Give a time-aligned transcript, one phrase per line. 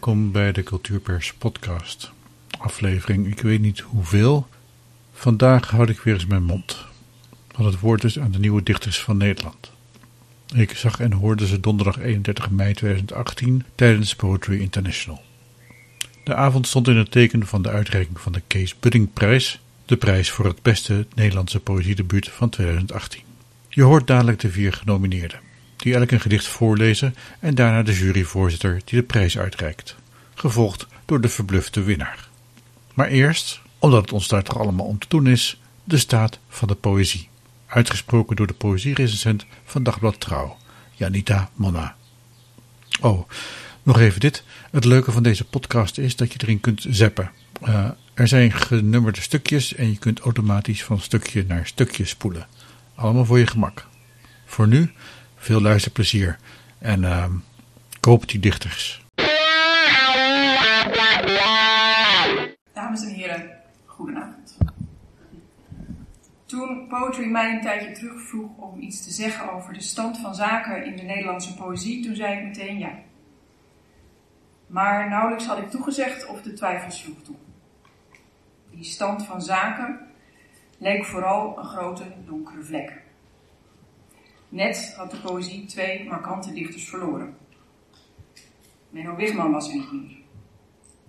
[0.00, 2.12] Welkom bij de Cultuurpers podcast.
[2.58, 4.48] Aflevering, ik weet niet hoeveel.
[5.12, 6.86] Vandaag houd ik weer eens mijn mond.
[7.56, 9.72] Want het woord is aan de nieuwe dichters van Nederland.
[10.54, 15.22] Ik zag en hoorde ze donderdag 31 mei 2018 tijdens Poetry International.
[16.24, 20.30] De avond stond in het teken van de uitreiking van de Kees Buddingprijs, de prijs
[20.30, 23.22] voor het beste Nederlandse poëziedebuut van 2018.
[23.68, 25.40] Je hoort dadelijk de vier genomineerden
[25.80, 29.96] die elk een gedicht voorlezen en daarna de juryvoorzitter die de prijs uitreikt,
[30.40, 32.28] gevolgd door de verblufte winnaar.
[32.94, 36.68] Maar eerst, omdat het ons daar toch allemaal om te doen is, de staat van
[36.68, 37.28] de poëzie,
[37.66, 40.56] uitgesproken door de poëzierecensent van Dagblad Trouw,
[40.92, 41.96] Janita Monna.
[43.00, 43.28] Oh,
[43.82, 44.44] nog even dit.
[44.70, 47.30] Het leuke van deze podcast is dat je erin kunt zappen.
[47.62, 52.46] Uh, er zijn genummerde stukjes en je kunt automatisch van stukje naar stukje spoelen.
[52.94, 53.86] Allemaal voor je gemak.
[54.46, 54.92] Voor nu
[55.36, 56.38] veel luisterplezier
[56.78, 57.24] en uh,
[58.00, 58.99] koop die dichters.
[62.90, 63.50] Dames en heren,
[63.84, 64.58] goedenavond.
[66.44, 70.34] Toen Poetry mij een tijdje terug vroeg om iets te zeggen over de stand van
[70.34, 72.98] zaken in de Nederlandse poëzie, toen zei ik meteen ja.
[74.66, 77.36] Maar nauwelijks had ik toegezegd of de twijfel sloeg toe.
[78.70, 80.00] Die stand van zaken
[80.78, 83.02] leek vooral een grote donkere vlek.
[84.48, 87.36] Net had de poëzie twee markante dichters verloren.
[88.88, 90.16] Menno Wigman was er niet meer.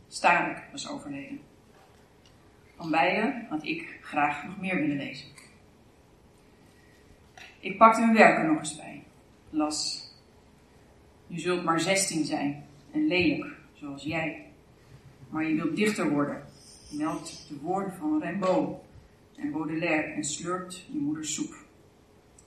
[0.07, 1.49] Starik was overleden.
[2.81, 5.27] Van beiden had ik graag nog meer willen lezen.
[7.59, 9.03] Ik pakte hun werken nog eens bij.
[9.49, 10.09] Las.
[11.27, 14.45] Je zult maar zestien zijn en lelijk, zoals jij.
[15.29, 16.43] Maar je wilt dichter worden.
[16.91, 18.79] Meldt de woorden van Rimbaud
[19.35, 21.55] en Baudelaire en slurpt je moeders soep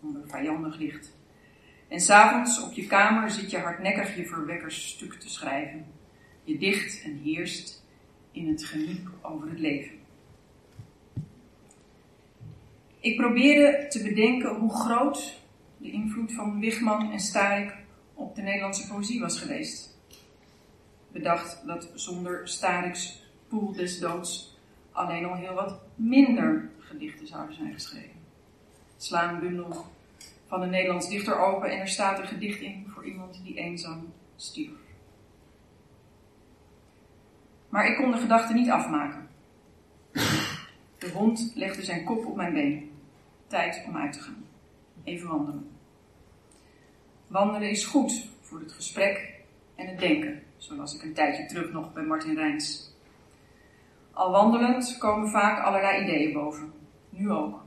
[0.00, 1.16] onder vijandig licht.
[1.88, 5.86] En s'avonds op je kamer zit je hardnekkig je verwekkersstuk te schrijven.
[6.44, 7.84] Je dicht en heerst
[8.32, 10.02] in het geniep over het leven.
[13.04, 15.40] Ik probeerde te bedenken hoe groot
[15.76, 17.74] de invloed van Wigman en Starik
[18.14, 19.98] op de Nederlandse poëzie was geweest.
[21.12, 24.58] Bedacht dat zonder Stariks poel des doods
[24.92, 28.20] alleen al heel wat minder gedichten zouden zijn geschreven.
[28.96, 29.84] Slaan een bundel
[30.46, 34.12] van een Nederlands dichter open en er staat een gedicht in voor iemand die eenzaam
[34.36, 34.78] stierf.
[37.68, 39.28] Maar ik kon de gedachte niet afmaken.
[40.98, 42.92] De hond legde zijn kop op mijn been.
[43.46, 44.44] Tijd om uit te gaan.
[45.04, 45.70] Even wandelen.
[47.26, 49.34] Wandelen is goed voor het gesprek
[49.74, 52.92] en het denken, zo las ik een tijdje terug nog bij Martin Rijns.
[54.12, 56.72] Al wandelend komen vaak allerlei ideeën boven.
[57.08, 57.62] Nu ook.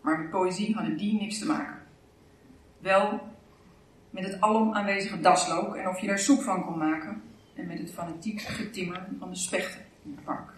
[0.00, 1.82] Maar met poëzie hadden die niks te maken.
[2.78, 3.20] Wel
[4.10, 7.22] met het alom aanwezige daslook en of je daar soep van kon maken.
[7.54, 10.51] En met het fanatiek getimmer van de spechten in het park.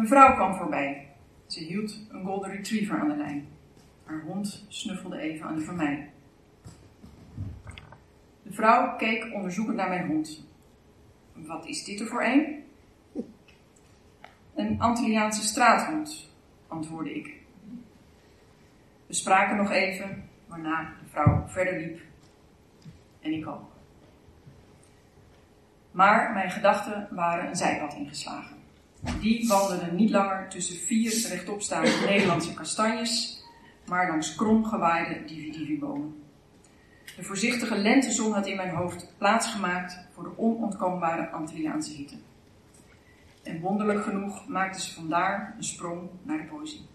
[0.00, 1.08] Een vrouw kwam voorbij.
[1.46, 3.48] Ze hield een golden retriever aan de lijn.
[4.04, 5.78] Haar hond snuffelde even aan de van.
[8.42, 10.46] De vrouw keek onderzoekend naar mijn hond.
[11.32, 12.64] Wat is dit er voor een?
[14.54, 16.30] Een Antilliaanse straathond,
[16.68, 17.36] antwoordde ik.
[19.06, 22.00] We spraken nog even, waarna de vrouw verder liep
[23.20, 23.70] en ik ook.
[25.90, 28.59] Maar mijn gedachten waren een zijpad ingeslagen.
[29.00, 33.42] Die wandelden niet langer tussen vier rechtopstaande Nederlandse kastanjes,
[33.86, 36.22] maar langs krom gewaaide dividivibomen.
[37.16, 42.16] De voorzichtige lentezon had in mijn hoofd plaatsgemaakt voor de onontkoombare Antilliaanse hitte.
[43.42, 46.88] En wonderlijk genoeg maakte ze vandaar een sprong naar de poëzie.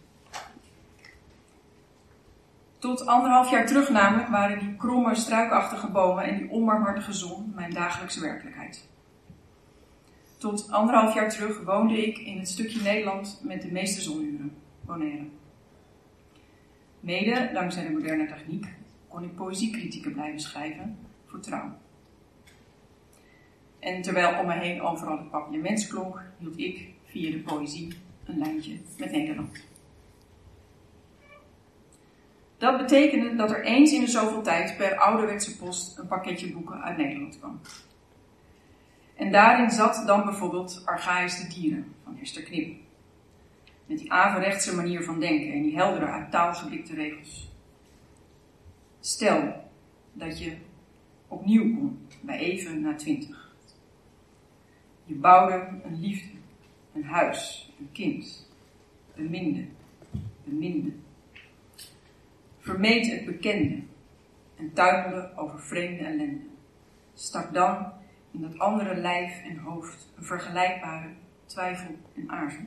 [2.77, 7.73] Tot anderhalf jaar terug namelijk waren die kromme, struikachtige bomen en die onbarmhartige zon mijn
[7.73, 8.87] dagelijkse werkelijkheid.
[10.37, 15.25] Tot anderhalf jaar terug woonde ik in het stukje Nederland met de meeste zonuren, Bonaire.
[16.99, 18.65] Mede dankzij de moderne techniek
[19.07, 21.77] kon ik poëziekritieken blijven schrijven voor trouw.
[23.79, 27.93] En terwijl om me heen overal het papiermens klonk, hield ik via de poëzie
[28.25, 29.63] een lijntje met Nederland.
[32.57, 36.81] Dat betekende dat er eens in de zoveel tijd per ouderwetse post een pakketje boeken
[36.81, 37.59] uit Nederland kwam.
[39.15, 42.77] En daarin zat dan bijvoorbeeld Archaïs de Dieren van Esther Knip.
[43.85, 46.55] Met die averechtse manier van denken en die heldere uit taal
[46.93, 47.51] regels.
[48.99, 49.69] Stel
[50.13, 50.57] dat je
[51.27, 53.53] opnieuw kon bij even na twintig.
[55.03, 56.29] Je bouwde een liefde,
[56.93, 58.49] een huis, een kind.
[59.15, 59.65] Beminde,
[60.43, 60.91] beminde.
[62.59, 63.81] Vermeed het bekende,
[64.55, 66.41] en tuimelde over vreemde ellende.
[67.13, 67.93] Stak dan
[68.35, 71.09] in dat andere lijf en hoofd een vergelijkbare
[71.45, 72.63] twijfel en aarzel.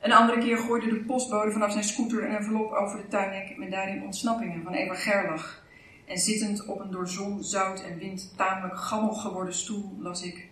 [0.00, 3.70] Een andere keer gooide de postbode vanaf zijn scooter een envelop over de tuinhek met
[3.70, 5.66] daarin ontsnappingen van Eva Gerlach.
[6.06, 10.48] En zittend op een door zon, zout en wind tamelijk gammel geworden stoel las ik.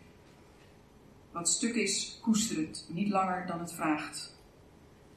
[1.32, 4.36] Wat stuk is, koester het, niet langer dan het vraagt.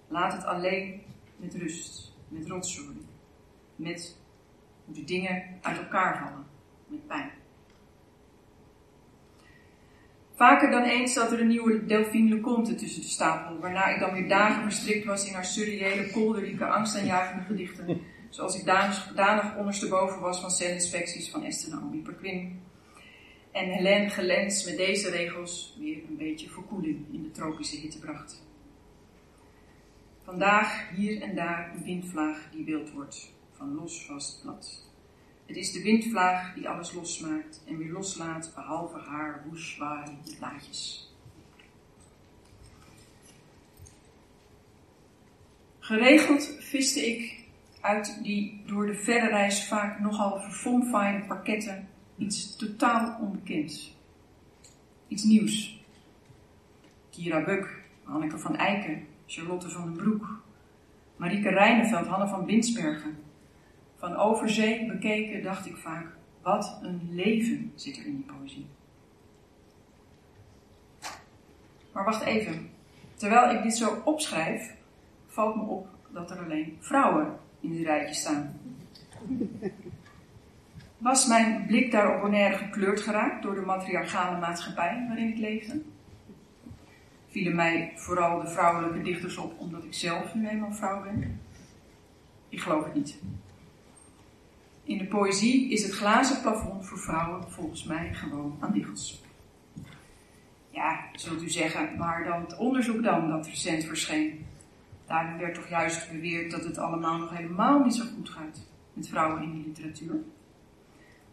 [0.08, 1.02] Laat het alleen
[1.38, 3.08] met rust, met rotzooi,
[3.76, 4.18] met
[4.86, 6.46] hoe de dingen uit elkaar vallen,
[6.88, 7.39] met pijn.
[10.40, 14.14] Vaker dan eens zat er een nieuwe Delphine Leconte tussen de stapel, waarna ik dan
[14.14, 18.66] weer dagen verstrikt was in haar surreële, kolderieke, angstaanjagende gedichten, zoals ik
[19.16, 22.62] danig, ondersteboven was van celinspecties van Esther Naomi Perquin.
[23.52, 28.46] En Helene Gelens met deze regels weer een beetje verkoeling in de tropische hitte bracht.
[30.24, 34.89] Vandaag hier en daar een windvlaag die wild wordt, van los vast blad.
[35.50, 41.14] Het is de windvlaag die alles losmaakt en weer loslaat, behalve haar woeschwaaiende blaadjes.
[45.80, 47.46] Geregeld viste ik
[47.82, 51.88] uit die door de verre reis vaak nogal verfomfaaide parketten
[52.18, 53.98] iets totaal onbekends.
[55.08, 55.84] Iets nieuws.
[57.10, 60.44] Kira Buk, Hanneke van Eiken, Charlotte van den Broek,
[61.16, 63.18] Marieke Rijneveld, Hanne van Winsbergen,
[64.00, 66.08] van overzee bekeken dacht ik vaak,
[66.42, 68.68] wat een leven zit er in die poëzie.
[71.94, 72.70] Maar wacht even.
[73.16, 74.76] Terwijl ik dit zo opschrijf,
[75.28, 78.60] valt me op dat er alleen vrouwen in het rijtje staan.
[80.98, 85.82] Was mijn blik daarop Bonaire gekleurd geraakt door de matriarchale maatschappij waarin ik leefde?
[87.28, 91.42] Vielen mij vooral de vrouwelijke dichters op omdat ik zelf nu eenmaal vrouw ben?
[92.50, 93.20] Ik geloof het niet.
[94.90, 99.24] In de poëzie is het glazen plafond voor vrouwen volgens mij gewoon aan diggels.
[100.70, 104.46] Ja, zult u zeggen, maar dan het onderzoek dan dat recent verscheen.
[105.06, 109.08] Daarin werd toch juist beweerd dat het allemaal nog helemaal niet zo goed gaat met
[109.08, 110.16] vrouwen in de literatuur.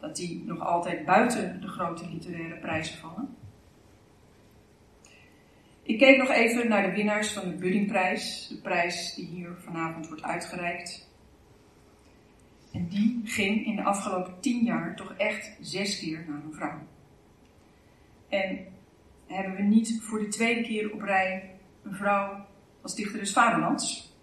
[0.00, 3.36] Dat die nog altijd buiten de grote literaire prijzen vallen.
[5.82, 10.08] Ik keek nog even naar de winnaars van de Buddingprijs, de prijs die hier vanavond
[10.08, 11.05] wordt uitgereikt.
[12.76, 16.78] En die ging in de afgelopen tien jaar toch echt zes keer naar een vrouw.
[18.28, 18.66] En
[19.26, 22.46] hebben we niet voor de tweede keer op rij een vrouw
[22.82, 24.14] als dichter des vaderlands?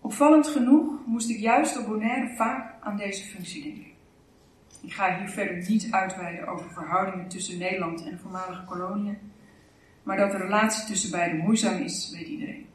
[0.00, 3.92] Opvallend genoeg moest ik juist op Bonaire vaak aan deze functie denken.
[4.82, 9.18] Ik ga hier verder niet uitweiden over verhoudingen tussen Nederland en de voormalige koloniën,
[10.02, 12.70] maar dat de relatie tussen beiden moeizaam is, weet iedereen.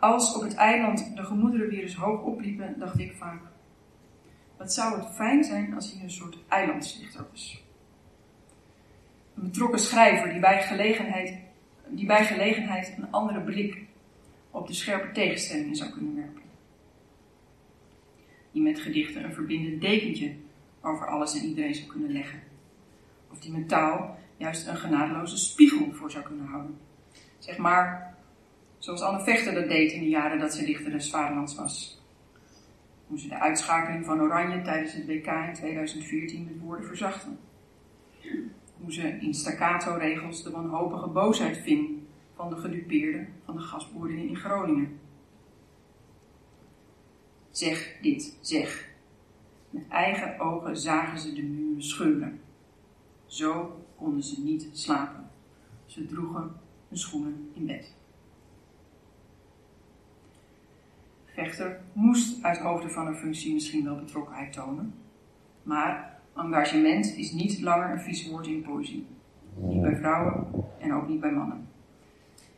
[0.00, 3.42] Als op het eiland de gemoederen weer eens hoog opliepen, dacht ik vaak:
[4.56, 7.64] wat zou het fijn zijn als hier een soort eilandsdichter was.
[9.34, 11.38] Een betrokken schrijver die bij gelegenheid,
[11.88, 13.82] die bij gelegenheid een andere blik
[14.50, 16.42] op de scherpe tegenstellingen zou kunnen werpen.
[18.52, 20.34] Die met gedichten een verbindend dekentje
[20.82, 22.42] over alles en iedereen zou kunnen leggen.
[23.30, 26.78] Of die met taal juist een genadeloze spiegel voor zou kunnen houden.
[27.38, 28.09] Zeg maar
[28.80, 32.02] Zoals Anne Vechter dat deed in de jaren dat ze dichter des Vaderlands was.
[33.06, 37.38] Hoe ze de uitschakeling van Oranje tijdens het WK in 2014 met woorden verzachten.
[38.76, 41.98] Hoe ze in staccato-regels de wanhopige boosheid ving
[42.34, 45.00] van de gedupeerden van de gasboerdingen in Groningen.
[47.50, 48.88] Zeg dit, zeg.
[49.70, 52.40] Met eigen ogen zagen ze de muren scheuren.
[53.26, 55.30] Zo konden ze niet slapen.
[55.86, 56.52] Ze droegen
[56.88, 57.98] hun schoenen in bed.
[61.92, 64.94] Moest uit hoofde van een functie misschien wel betrokkenheid tonen.
[65.62, 69.06] Maar engagement is niet langer een vies woord in poëzie.
[69.54, 70.46] Niet bij vrouwen
[70.78, 71.68] en ook niet bij mannen.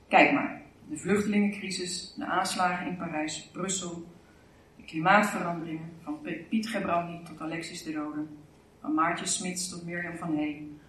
[0.09, 4.07] Kijk maar, de vluchtelingencrisis, de aanslagen in Parijs, Brussel,
[4.77, 8.27] de klimaatveranderingen, van Piet Gebrandi tot Alexis de Rode,
[8.81, 10.81] van Maartje Smits tot Mirjam van Heen.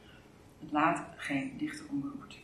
[0.59, 2.39] Het laat geen dichter onberoerd.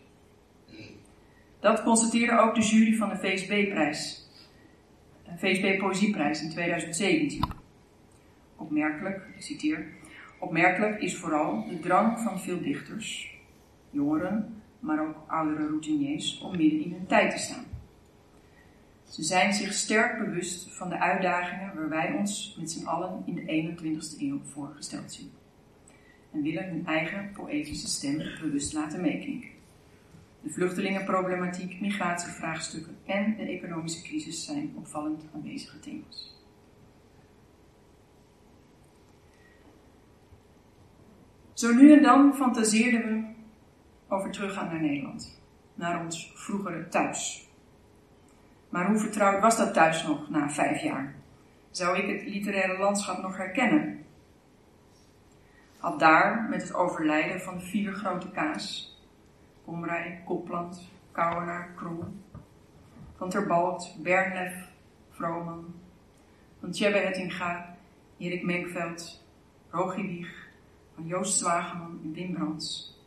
[1.60, 4.29] Dat constateerde ook de jury van de VSB-prijs
[5.38, 7.44] VSB Poëzieprijs in 2017.
[8.56, 9.88] Opmerkelijk, ik citeer,
[10.40, 13.38] opmerkelijk is vooral de drang van veel dichters,
[13.90, 17.66] jongeren, maar ook oudere routiniers, om midden in hun tijd te staan.
[19.10, 23.36] Ze zijn zich sterk bewust van de uitdagingen waar wij ons met z'n allen in
[23.36, 25.32] de 21ste eeuw voor gesteld zien.
[26.32, 29.59] En willen hun eigen poëtische stem bewust laten meeklinken.
[30.42, 36.38] De vluchtelingenproblematiek, migratievraagstukken en de economische crisis zijn opvallend aanwezige thema's.
[41.54, 43.34] Zo nu en dan fantaseerden we
[44.16, 45.42] over teruggaan naar Nederland,
[45.74, 47.50] naar ons vroegere thuis.
[48.70, 51.16] Maar hoe vertrouwd was dat thuis nog na vijf jaar?
[51.72, 54.06] Zou ik het literaire landschap nog herkennen?
[55.78, 58.89] Had daar, met het overlijden van de vier grote K's,
[59.70, 62.04] Komrij, Kopland, Kouwenaar, Krol,
[63.16, 64.72] van Terbalkt, Bernlef,
[65.10, 65.76] Vrooman,
[66.60, 67.76] van Tjebbe Hettinga,
[68.18, 69.26] Erik Menkveld,
[69.70, 70.48] Rogie Wieg,
[70.96, 72.98] van Joost Zwageman en Wim Brands,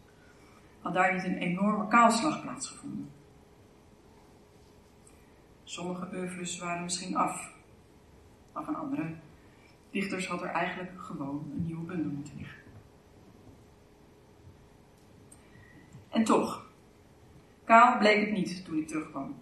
[0.80, 3.10] had daar niet een enorme kaalslag plaatsgevonden.
[5.64, 7.52] Sommige oeuvres waren misschien af,
[8.52, 9.14] maar van andere
[9.90, 12.61] dichters had er eigenlijk gewoon een nieuwe bundel moeten liggen.
[16.12, 16.66] En toch,
[17.64, 19.34] kaal bleek het niet toen ik terugkwam.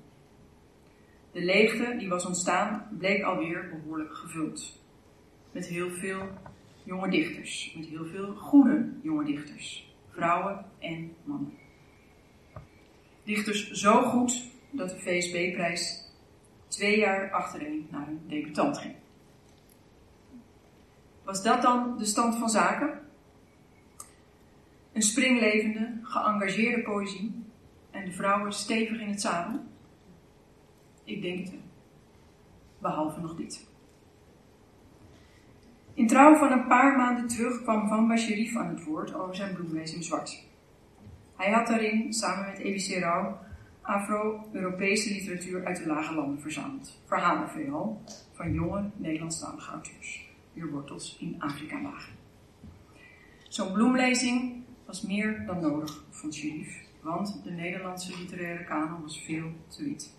[1.32, 4.82] De leegte die was ontstaan bleek alweer behoorlijk gevuld.
[5.52, 6.28] Met heel veel
[6.84, 11.52] jonge dichters, met heel veel goede jonge dichters, vrouwen en mannen.
[13.24, 16.08] Dichters zo goed dat de VSB-prijs
[16.68, 18.94] twee jaar achtereen naar een debutant ging.
[21.24, 23.00] Was dat dan de stand van zaken?
[24.92, 27.44] Een springlevende, geëngageerde poëzie
[27.90, 29.60] en de vrouwen stevig in het zadel?
[31.04, 31.60] Ik denk het wel.
[32.78, 33.68] Behalve nog dit.
[35.94, 39.54] In trouw van een paar maanden terug kwam Van Bashirif aan het woord over zijn
[39.54, 40.44] bloemlezing Zwart.
[41.36, 43.38] Hij had daarin, samen met EBC Rauw,
[43.80, 47.00] Afro-Europese literatuur uit de lage landen verzameld.
[47.04, 52.12] Verhalen veelal van jonge Nederlandstalige auteurs, wier wortels in Afrika lagen.
[53.48, 59.52] Zo'n bloemlezing was meer dan nodig, vond Sherif, want de Nederlandse literaire kanon was veel
[59.68, 60.14] te wit.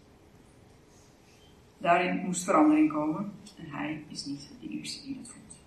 [1.78, 5.64] Daarin moest verandering komen en hij is niet de eerste die dat vond.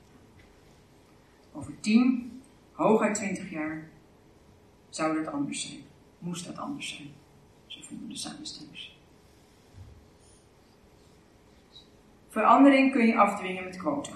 [1.52, 2.32] Over tien,
[2.72, 3.88] hooguit twintig jaar,
[4.88, 5.82] zou dat anders zijn.
[6.18, 7.08] Moest dat anders zijn.
[7.66, 8.98] Zo vonden de samenstemmers.
[12.28, 14.12] Verandering kun je afdwingen met quota.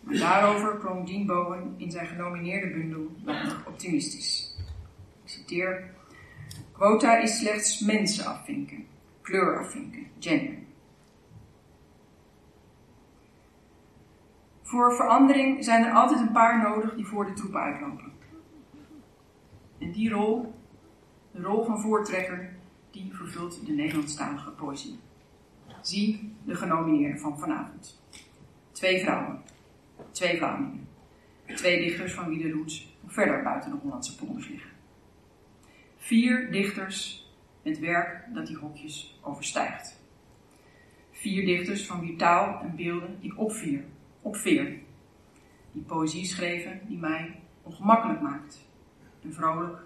[0.00, 4.56] Maar daarover klonk Dean Bowen in zijn genomineerde bundel nog optimistisch.
[5.24, 5.90] Ik citeer:
[6.72, 8.86] Quota is slechts mensen afvinken,
[9.20, 10.54] kleur afvinken, gender.
[14.62, 18.12] Voor verandering zijn er altijd een paar nodig die voor de troepen uitlopen.
[19.78, 20.54] En die rol,
[21.30, 22.56] de rol van voortrekker,
[22.90, 24.98] die vervult de Nederlandstalige poëzie.
[25.80, 28.02] Zie de genomineerden van vanavond.
[28.72, 29.42] Twee vrouwen,
[30.10, 30.88] twee Vlamingen,
[31.46, 34.70] twee dichters van wie de roots verder buiten de Hollandse polders liggen.
[35.96, 37.28] Vier dichters
[37.62, 40.00] met werk dat die hokjes overstijgt.
[41.10, 43.84] Vier dichters van wie taal en beelden die opvier
[44.22, 44.78] op veer.
[45.72, 48.68] Die poëzie schreven die mij ongemakkelijk maakt
[49.22, 49.78] en vrolijk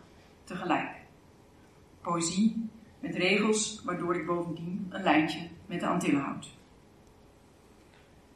[0.44, 0.96] tegelijk.
[2.00, 2.68] Poëzie
[3.00, 6.54] met regels waardoor ik bovendien een lijntje met de Antillen houd.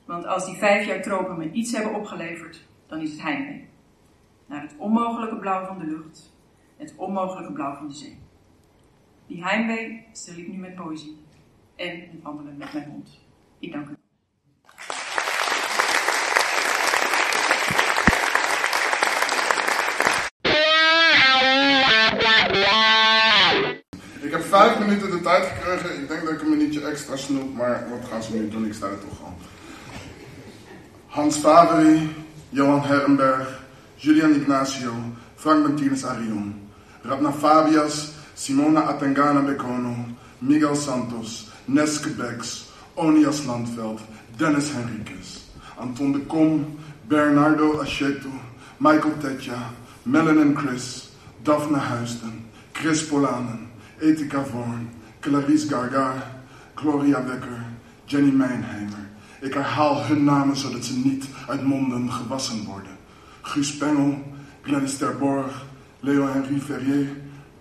[0.08, 3.68] Want als die vijf jaar tropen me iets hebben opgeleverd, dan is het heimwee.
[4.46, 6.34] Naar het onmogelijke blauw van de lucht,
[6.76, 8.18] het onmogelijke blauw van de zee.
[9.26, 11.16] Die heimwee stel ik nu met poëzie
[11.76, 13.20] en met wandelen met mijn hond.
[13.58, 13.96] Ik dank u.
[24.40, 26.02] vijf minuten de tijd gekregen.
[26.02, 28.66] Ik denk dat ik een minuutje extra snoep, maar wat gaan ze nu doen?
[28.66, 29.36] Ik sta er toch al.
[31.18, 32.14] Hans Faveri,
[32.52, 33.48] Johan Herrenberg,
[33.98, 34.94] Julian Ignacio,
[35.34, 36.54] Frank Martinez Arion,
[37.04, 44.00] Rabna Fabias, Simona Atengana Bekono, Miguel Santos, Neske Bex, Onias Landveld,
[44.38, 48.30] Dennis Henriquez, Anton de Kom, Bernardo Acheto,
[48.78, 49.72] Michael Tetja,
[50.06, 51.10] Melanie Chris,
[51.42, 53.66] Daphne Huisden, Chris Polanen,
[54.00, 54.88] Etika Vorn,
[55.20, 56.22] Clarice Gargar,
[56.76, 57.64] Gloria Becker,
[58.06, 58.97] Jenny Meinheimer.
[59.40, 62.96] Ik herhaal hun namen zodat ze niet uit monden gewassen worden.
[63.42, 64.22] Guus Pengel,
[64.62, 65.64] Glennis Terborg,
[66.00, 67.06] Leo Henry Ferrier,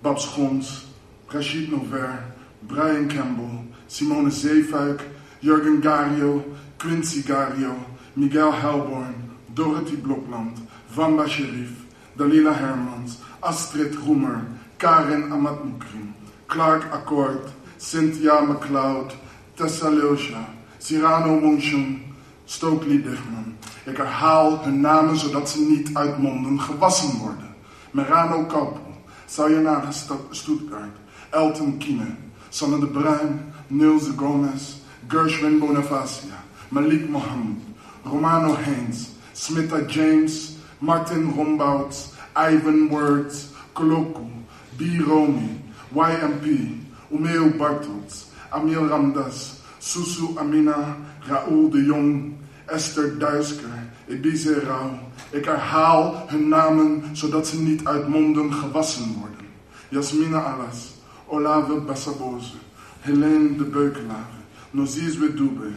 [0.01, 0.85] Babs Gons,
[1.27, 2.23] Rachid Nover,
[2.59, 5.01] Brian Campbell, Simone Zeefuik,
[5.39, 6.43] Jurgen Gario,
[6.77, 7.75] Quincy Gario,
[8.13, 9.15] Miguel Helborn,
[9.53, 10.57] Dorothy Blokland,
[10.95, 11.71] Vamba Sherif,
[12.15, 14.45] Dalila Hermans, Astrid Roemer,
[14.77, 16.07] Karen Amatmukrim.
[16.47, 19.13] Clark Accord, Cynthia McLeod,
[19.55, 20.45] Tessa Leosha,
[20.77, 22.01] Cyrano Monchon,
[22.45, 23.55] Stokely Dichtman.
[23.85, 27.55] Ik herhaal hun namen zodat ze niet uit monden gewassen worden.
[27.91, 28.93] Merano Kappel,
[29.25, 29.91] Sayonara
[30.31, 30.95] Stuttgart,
[31.29, 32.15] Elton Kine,
[32.49, 34.75] Sanne de Bruin, Nils Gomez,
[35.07, 37.57] Gershwin Bonifacia, Malik Mohammed,
[38.03, 44.29] Romano Haynes, Smita James, Martin Rombouts, Ivan Words, Koloku,
[44.77, 44.99] B.
[44.99, 45.59] Romy,
[45.93, 46.77] YMP,
[47.11, 52.33] Umeo Bartels, Amir Ramdas, Susu Amina, Raoul de Jong,
[52.65, 53.69] Esther Duisker,
[54.07, 54.99] Ebize Rauw.
[55.31, 59.45] Ik herhaal hun namen zodat ze niet uit monden gewassen worden.
[59.89, 62.53] Jasmina Alas, Olave Bassaboze,
[63.01, 64.29] Helene de Beukelaar,
[64.71, 65.71] Nozizwe Dube,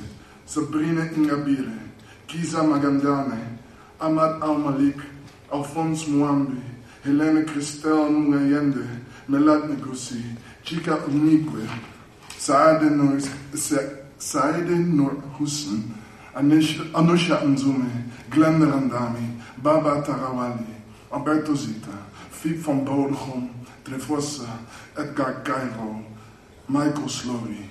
[0.44, 1.78] Sabrine Ingabire,
[2.26, 3.38] Kiza Magandane,
[3.98, 5.00] Ahmad Al-Malik,
[5.48, 6.60] Alphonse Mwambi,
[7.02, 8.84] Helene Christel Mungayende,
[9.28, 10.24] Melat Negosi,
[10.62, 11.62] Chika Unikwe,
[12.50, 13.20] Saade Noor,
[14.18, 15.94] Saade Noor Hussein,
[16.34, 20.66] Anusha Nzume, Glenda Randami, Baba Tarawali,
[21.12, 21.96] Alberto Zita,
[22.32, 23.50] Fiep van Bodegom,
[23.84, 24.48] Trevossa,
[24.96, 26.02] Edgar Cairo,
[26.66, 27.68] Michael Slory.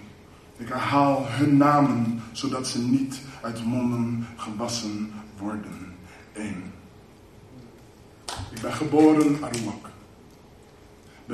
[0.57, 5.95] Ik herhaal hun namen, zodat ze niet uit monden gewassen worden.
[6.33, 6.63] 1.
[8.51, 9.89] Ik ben geboren Aruak.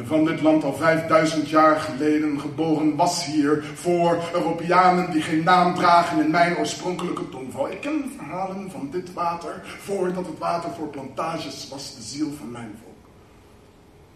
[0.04, 5.76] Van dit land al 5000 jaar geleden geboren, was hier voor Europeanen die geen naam
[5.76, 7.72] dragen in mijn oorspronkelijke tongval.
[7.72, 12.52] Ik ken verhalen van dit water voordat het water voor plantages was de ziel van
[12.52, 13.10] mijn volk.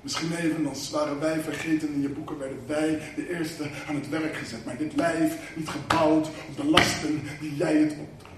[0.01, 4.35] Misschien evenals waren wij vergeten in je boeken, werden wij de eerste aan het werk
[4.35, 4.65] gezet.
[4.65, 8.35] Maar dit lijf niet gebouwd op de lasten die jij het opdrong.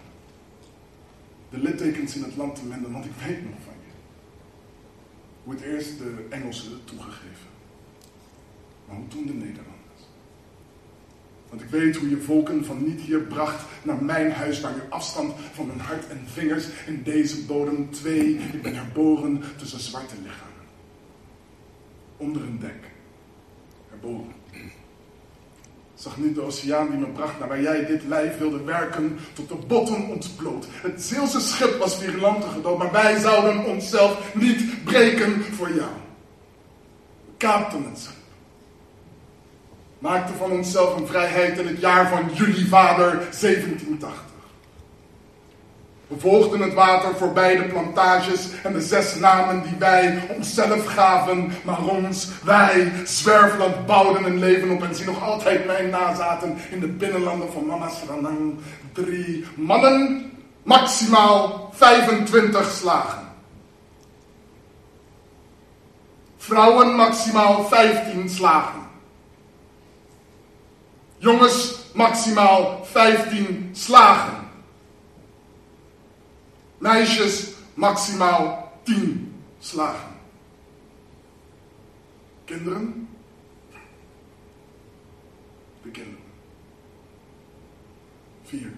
[1.49, 3.70] De littekens in het land te menden, want ik weet nog
[5.43, 7.49] het eerst de Engelsen toegegeven.
[8.87, 9.79] Maar hoe toen de Nederlanders.
[11.49, 14.89] Want ik weet hoe je volken van niet hier bracht naar mijn huis, waar je
[14.89, 18.37] afstand van mijn hart en vingers in deze bodem twee.
[18.37, 20.51] Ik ben herboren tussen zwarte lichamen
[22.21, 22.89] onder een dek.
[23.91, 24.33] Erboven.
[26.01, 29.49] Zag niet de oceaan die me bracht naar waar jij dit lijf wilde werken tot
[29.49, 30.65] de botten ontbloot.
[30.69, 35.89] Het Zeelse schip was virulante gedood, maar wij zouden onszelf niet breken voor jou.
[37.25, 38.15] We kaapten het schip.
[39.99, 44.30] Maakten van onszelf een vrijheid in het jaar van jullie vader 1780.
[46.11, 51.51] We volgden het water voorbij de plantages en de zes namen die wij onszelf gaven,
[51.63, 56.79] maar ons, wij, zwerfland, bouwden een leven op en zien nog altijd mijn nazaten in
[56.79, 58.53] de binnenlanden van Mama Sranang.
[58.93, 60.31] Drie mannen,
[60.63, 63.27] maximaal 25 slagen.
[66.37, 68.81] Vrouwen maximaal 15 slagen.
[71.17, 74.40] Jongens maximaal 15 slagen.
[76.81, 80.09] Meisjes maximaal 10 slagen.
[82.45, 83.07] Kinderen?
[85.81, 86.23] De kinderen.
[88.43, 88.71] Vier.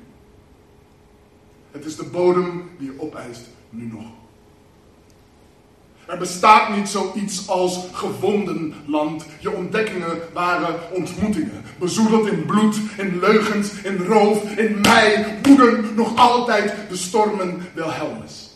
[1.71, 4.22] Het is de bodem die je opeist nu nog.
[6.07, 9.25] Er bestaat niet zoiets als gevonden land.
[9.39, 11.63] Je ontdekkingen waren ontmoetingen.
[11.79, 18.51] Bezoedeld in bloed, in leugens, in roof, in mij woeden nog altijd de stormen Wilhelmus.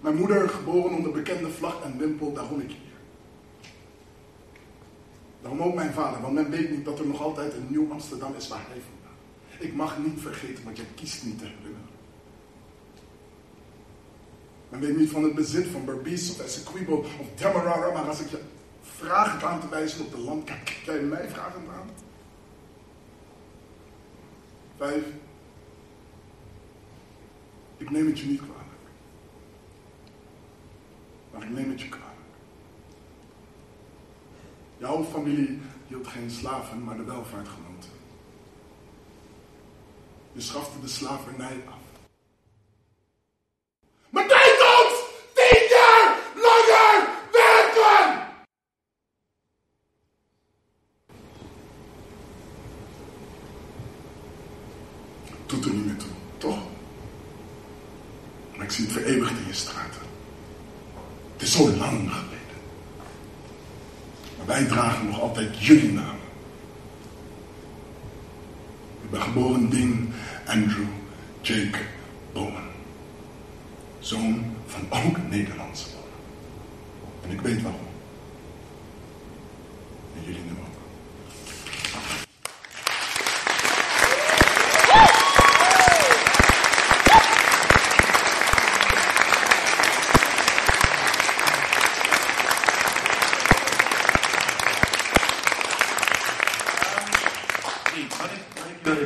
[0.00, 2.78] Mijn moeder, geboren onder bekende vlag en wimpel, daarom ik hier.
[5.40, 8.34] Daarom ook mijn vader, want men weet niet dat er nog altijd een nieuw Amsterdam
[8.36, 9.18] is waar hij vandaan.
[9.58, 11.83] Ik mag niet vergeten, want je kiest niet te herinneren.
[14.74, 18.28] Men weet niet van het bezit van Berbice of Essequibo of Demerara, maar als ik
[18.30, 18.40] je
[18.82, 21.90] vraag aan te wijzen op de land, kijk jij mij vragend aan?
[24.76, 25.04] Vijf.
[27.76, 28.64] Ik neem het je niet kwalijk.
[31.32, 32.14] Maar ik neem het je kwalijk.
[34.78, 37.90] Jouw familie hield geen slaven, maar de welvaartgenoten.
[40.32, 41.84] Je schafte de slavernij af.
[44.14, 44.94] Betekent ons
[45.34, 48.08] tien jaar langer werken!
[55.54, 56.58] Doet er niet meer toe, toch?
[58.56, 60.00] Maar ik zie het vereeuwigd in je straten.
[61.32, 62.58] Het is zo lang geleden.
[64.36, 66.26] Maar wij dragen nog altijd jullie namen.
[69.02, 70.12] Ik ben geboren Dean
[70.46, 70.88] Andrew
[71.40, 71.78] Jake
[72.32, 72.68] Bowman.
[73.98, 75.86] Zoon van ook Nederlandse.
[77.24, 77.88] En ik weet waarom.
[80.16, 80.74] En jullie nu ook.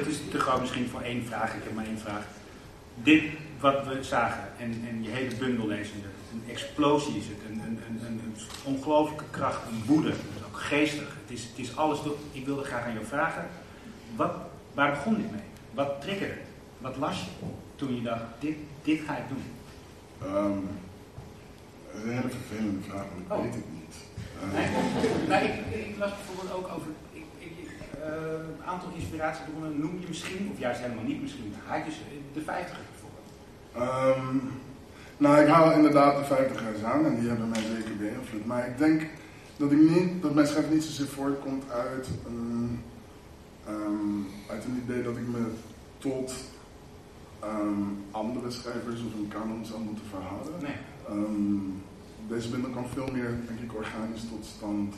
[0.08, 1.54] is te groot misschien voor één vraag.
[1.54, 2.24] Ik heb maar één vraag.
[2.94, 3.22] Dit
[3.60, 5.94] wat we zagen en, en je hele bundel lezen,
[6.32, 10.12] een explosie is het, een, een, een, een ongelooflijke kracht, een woede,
[10.46, 11.16] ook geestig.
[11.26, 11.98] Het is, het is alles.
[12.32, 13.48] Ik wilde graag aan jou vragen,
[14.16, 14.32] wat,
[14.74, 15.40] waar begon dit mee?
[15.74, 16.40] Wat triggerde?
[16.78, 19.44] Wat las je toen je dacht, dit, dit ga ik doen?
[20.22, 20.68] Um,
[21.94, 23.42] is een hele vervelende vraag, maar ik oh.
[23.42, 23.96] weet het niet.
[24.44, 24.68] Uh, nee,
[25.28, 26.90] nou, ik, ik, las bijvoorbeeld ook over
[28.02, 29.80] een aantal inspiratiebronnen.
[29.80, 31.92] Noem je misschien, of juist helemaal niet misschien, had je
[32.32, 34.16] de vijftiger bijvoorbeeld?
[34.18, 34.50] Um,
[35.16, 38.46] nou, ik haal inderdaad de vijftigers aan en die hebben mij zeker beïnvloed.
[38.46, 39.02] Maar ik denk
[39.56, 42.80] dat, ik niet, dat mijn schrijf niet zozeer voortkomt uit een,
[43.68, 45.50] um, uit een idee dat ik me
[45.98, 46.34] tot
[48.10, 50.52] andere schrijvers of een kanon zou moeten verhouden.
[50.62, 50.76] Nee.
[52.28, 54.94] Deze bundel kan veel meer, denk ik, organisch tot stand.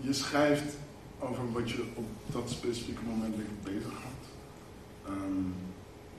[0.00, 0.76] Je schrijft
[1.18, 4.32] over wat je op dat specifieke moment bezig had.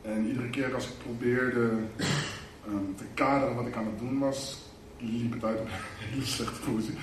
[0.02, 1.70] en iedere keer als ik probeerde
[2.96, 4.58] te kaderen wat ik aan het doen was,
[4.98, 6.94] liep het uit op een hele slechte poëzie.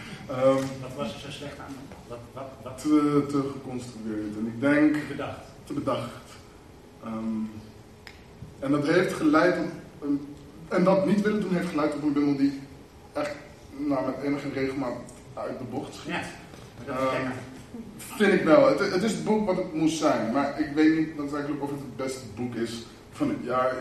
[0.81, 1.75] wat was er zo slecht aan?
[2.09, 2.79] Wat, wat, wat?
[2.79, 4.37] Te, te geconstrueerd.
[4.37, 4.95] En ik denk...
[4.95, 5.41] Te bedacht.
[5.65, 6.23] Te bedacht.
[7.05, 7.51] Um,
[8.59, 10.35] en dat heeft geleid op een,
[10.69, 12.61] en dat niet willen doen heeft geleid op een bundel die
[13.13, 13.35] echt
[13.77, 14.93] nou, met enige regelmaat
[15.35, 16.15] uit de bocht schiet.
[16.87, 17.31] Ja, uh,
[17.97, 18.69] vind ik wel.
[18.69, 21.71] Het, het, is het boek wat het moest zijn, maar ik weet niet daadwerkelijk of
[21.71, 22.83] het het beste boek is
[23.13, 23.75] van het jaar.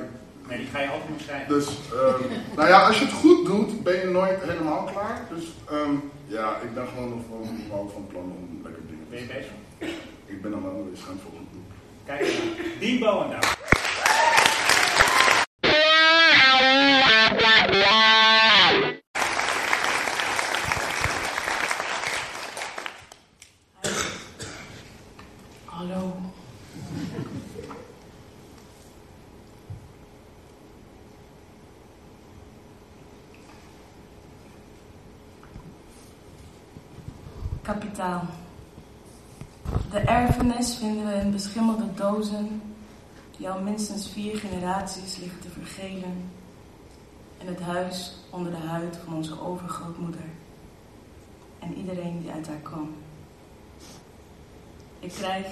[0.48, 1.54] Nee, die ga je altijd moeten schrijven.
[1.54, 2.22] Dus, um,
[2.58, 5.22] nou ja, als je het goed doet, ben je nooit helemaal klaar.
[5.36, 7.22] Dus um, ja, ik ben gewoon nog
[7.70, 9.28] wel, van plan om lekker dingen te doen.
[9.28, 9.48] Ben je
[9.80, 9.94] bezig?
[10.26, 11.72] Ik ben dan wel bezig aan het volgende boek.
[12.06, 12.42] Kijk,
[12.80, 13.81] Diebo en daar.
[39.90, 42.62] De erfenis vinden we in beschimmelde dozen
[43.38, 46.30] die al minstens vier generaties liggen te vergelen
[47.38, 50.24] in het huis onder de huid van onze overgrootmoeder
[51.60, 52.96] en iedereen die uit haar kwam.
[55.00, 55.48] Ik krijg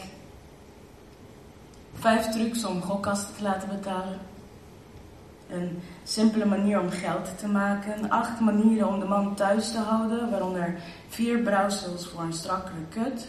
[1.94, 4.20] vijf trucs om gokkasten te laten betalen.
[5.50, 8.10] Een simpele manier om geld te maken.
[8.10, 10.76] Acht manieren om de man thuis te houden, waaronder
[11.08, 13.28] vier brouwsels voor een strakkere kut.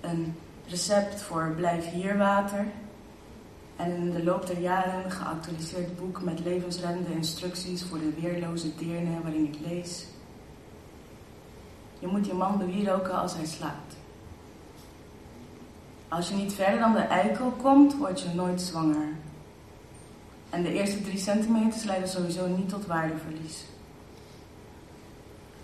[0.00, 0.36] Een
[0.68, 2.66] recept voor blijf hier water.
[3.76, 8.74] En in de loop der jaren een geactualiseerd boek met levensreddende instructies voor de weerloze
[8.74, 10.06] deerne waarin ik lees.
[11.98, 13.96] Je moet je man bewieroken als hij slaapt.
[16.08, 19.08] Als je niet verder dan de eikel komt, word je nooit zwanger.
[20.54, 23.64] En de eerste drie centimeters leiden sowieso niet tot waardeverlies.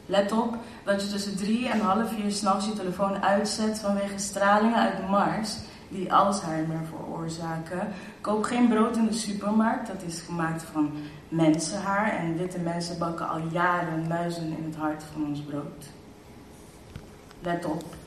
[0.06, 4.78] Let op dat je tussen drie en half vier s'nachts je telefoon uitzet vanwege stralingen
[4.78, 5.56] uit Mars
[5.88, 7.88] die Alzheimer veroorzaken.
[8.20, 10.92] Koop geen brood in de supermarkt, dat is gemaakt van
[11.28, 15.86] mensenhaar en witte mensen bakken al jaren muizen in het hart van ons brood.
[17.42, 17.99] Let op.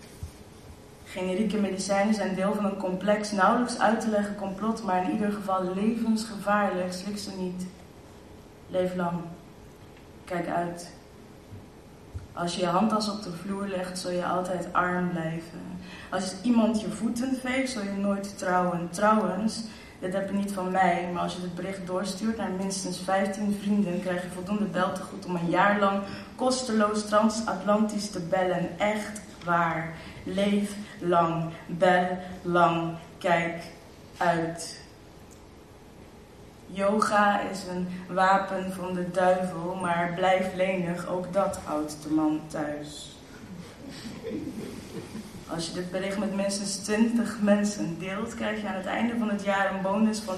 [1.13, 5.31] Generieke medicijnen zijn deel van een complex, nauwelijks uit te leggen complot, maar in ieder
[5.31, 6.93] geval levensgevaarlijk.
[6.93, 7.65] Slik ze niet.
[8.67, 9.19] Leef lang.
[10.25, 10.91] Kijk uit.
[12.33, 15.61] Als je je handtas op de vloer legt, zul je altijd arm blijven.
[16.11, 18.89] Als iemand je voeten veegt, zul je nooit trouwen.
[18.89, 19.63] Trouwens,
[19.99, 23.57] dit heb je niet van mij, maar als je het bericht doorstuurt naar minstens 15
[23.61, 26.01] vrienden, krijg je voldoende beltegoed om een jaar lang
[26.35, 28.79] kosteloos transatlantisch te bellen.
[28.79, 29.93] Echt waar.
[30.23, 33.63] Leef lang, bel lang, kijk
[34.17, 34.81] uit.
[36.65, 42.41] Yoga is een wapen van de duivel, maar blijf lenig, ook dat houdt de man
[42.47, 43.17] thuis.
[45.47, 49.29] Als je dit bericht met minstens 20 mensen deelt, krijg je aan het einde van
[49.29, 50.35] het jaar een bonus van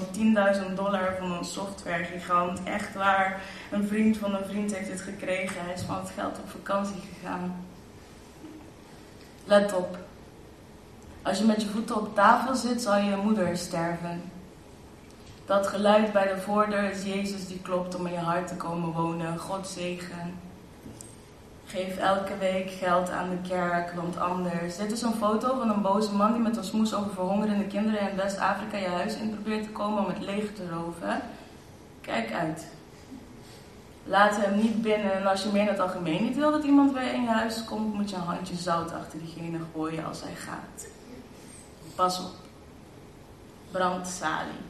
[0.68, 2.60] 10.000 dollar van een softwaregigant.
[2.64, 3.40] Echt waar,
[3.70, 5.64] een vriend van een vriend heeft dit gekregen.
[5.64, 7.64] Hij is van het geld op vakantie gegaan.
[9.46, 9.98] Let op.
[11.22, 14.22] Als je met je voeten op tafel zit, zal je moeder sterven.
[15.44, 18.92] Dat geluid bij de voordeur is Jezus die klopt om in je hart te komen
[18.92, 19.38] wonen.
[19.38, 20.38] God zegen.
[21.66, 24.76] Geef elke week geld aan de kerk, want anders.
[24.76, 28.10] Dit is een foto van een boze man die met een smoes over verhongerende kinderen
[28.10, 31.20] in West-Afrika je huis in probeert te komen om het leeg te roven.
[32.00, 32.75] Kijk uit.
[34.08, 36.92] Laat hem niet binnen en als je meer in het algemeen niet wil dat iemand
[36.92, 40.34] bij in je huis komt, moet je een handje zout achter diegene gooien als hij
[40.34, 40.86] gaat.
[41.94, 42.34] Pas op.
[43.70, 44.64] brandsalie.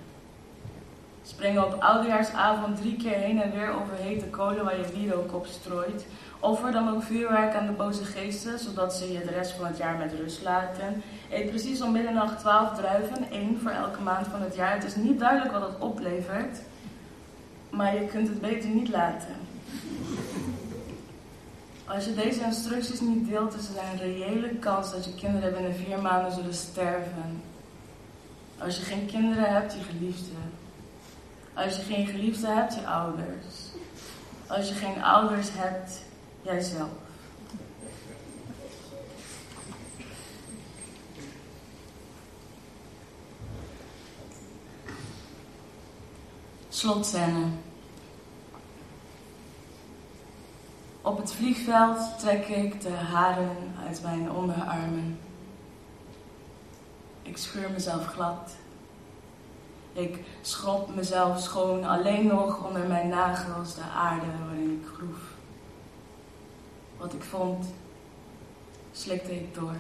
[1.23, 5.47] Springen op oudejaarsavond drie keer heen en weer over hete kolen waar je wierook op
[5.47, 6.07] strooit.
[6.41, 9.77] Offer dan ook vuurwerk aan de boze geesten, zodat ze je de rest van het
[9.77, 11.03] jaar met rust laten.
[11.31, 14.75] Eet precies om middernacht 12 druiven, één voor elke maand van het jaar.
[14.75, 16.59] Het is niet duidelijk wat dat oplevert,
[17.71, 19.37] maar je kunt het beter niet laten.
[21.85, 25.75] Als je deze instructies niet deelt, is er een reële kans dat je kinderen binnen
[25.75, 27.43] vier maanden zullen sterven.
[28.59, 30.35] Als je geen kinderen hebt, je geliefde.
[31.55, 33.55] Als je geen geliefde hebt, je ouders.
[34.47, 36.03] Als je geen ouders hebt,
[36.43, 37.06] jijzelf.
[46.77, 47.47] Slotscène.
[51.03, 55.19] Op het vliegveld trek ik de haren uit mijn onderarmen.
[57.23, 58.57] Ik scheur mezelf glad.
[59.93, 65.21] Ik schrop mezelf schoon alleen nog onder mijn nagels de aarde waarin ik groef.
[66.97, 67.67] Wat ik vond,
[68.93, 69.77] slikte ik door.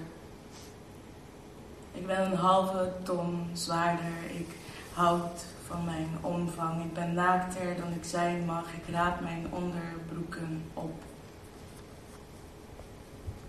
[1.93, 4.31] Ik ben een halve ton zwaarder.
[4.35, 4.49] Ik
[4.95, 6.85] houd van mijn omvang.
[6.85, 8.65] Ik ben naakter dan ik zijn mag.
[8.75, 10.93] Ik raap mijn onderbroeken op.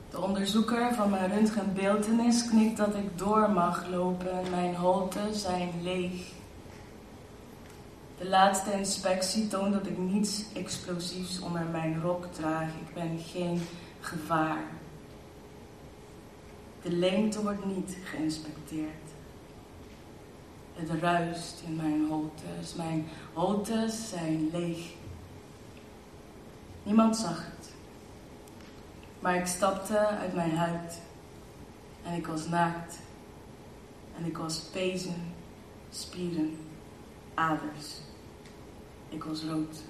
[0.09, 4.49] De onderzoeker van mijn röntgenbeeltenis knikt dat ik door mag lopen.
[4.49, 6.35] Mijn holten zijn leeg.
[8.17, 12.67] De laatste inspectie toont dat ik niets explosiefs onder mijn rok draag.
[12.67, 13.61] Ik ben geen
[13.99, 14.63] gevaar.
[16.81, 19.06] De leemte wordt niet geïnspecteerd.
[20.77, 22.75] Het ruist in mijn holtes.
[22.75, 24.93] Mijn holtes zijn leeg.
[26.83, 27.71] Niemand zag het.
[29.19, 31.01] Maar ik stapte uit mijn huid.
[32.03, 32.99] En ik was naakt.
[34.17, 35.33] En ik was pezen,
[35.89, 36.57] spieren,
[37.33, 37.99] aders.
[39.09, 39.83] Ik was rood.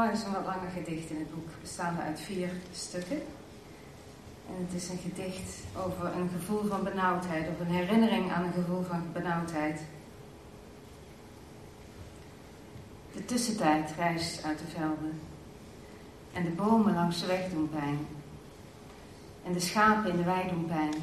[0.00, 3.22] Het is een wat langer gedicht in het boek, bestaande uit vier stukken.
[4.48, 5.50] En het is een gedicht
[5.86, 9.80] over een gevoel van benauwdheid, of een herinnering aan een gevoel van benauwdheid.
[13.12, 15.20] De tussentijd reist uit de velden.
[16.32, 18.06] En de bomen langs de weg doen pijn.
[19.44, 20.94] En de schapen in de wei doen pijn.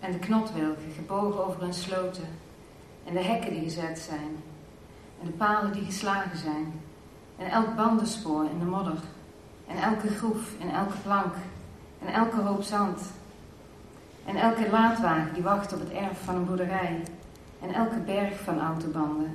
[0.00, 2.28] En de knotwilgen gebogen over hun sloten.
[3.04, 4.36] En de hekken die gezet zijn.
[5.20, 6.72] En de palen die geslagen zijn.
[7.38, 8.98] En elk bandenspoor in de modder.
[9.66, 11.34] En elke groef en elke plank.
[11.98, 13.00] En elke hoop zand.
[14.24, 17.02] En elke laadwagen die wacht op het erf van een boerderij.
[17.62, 19.34] En elke berg van autobanden.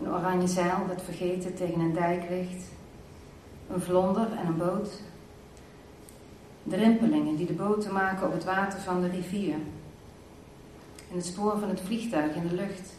[0.00, 2.64] Een oranje zeil dat vergeten tegen een dijk ligt.
[3.70, 5.02] Een vlonder en een boot.
[6.62, 9.54] De rimpelingen die de boten maken op het water van de rivier.
[11.10, 12.92] En het spoor van het vliegtuig in de lucht.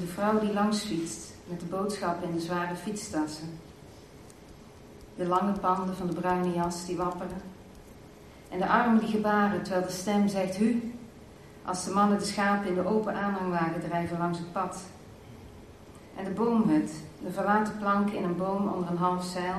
[0.00, 3.58] De vrouw die langs fietst met de boodschappen in de zware fietstassen.
[5.16, 7.42] De lange panden van de bruine jas die wapperen.
[8.48, 10.94] En de armen die gebaren terwijl de stem zegt hu.
[11.64, 14.78] Als de mannen de schapen in de open aanhangwagen drijven langs het pad.
[16.16, 16.92] En de boomhut,
[17.24, 19.56] de verlaten planken in een boom onder een half zeil.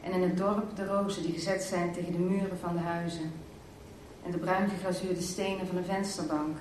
[0.00, 3.32] En in het dorp de rozen die gezet zijn tegen de muren van de huizen.
[4.24, 6.56] En de bruin geglazuurde stenen van de vensterbank.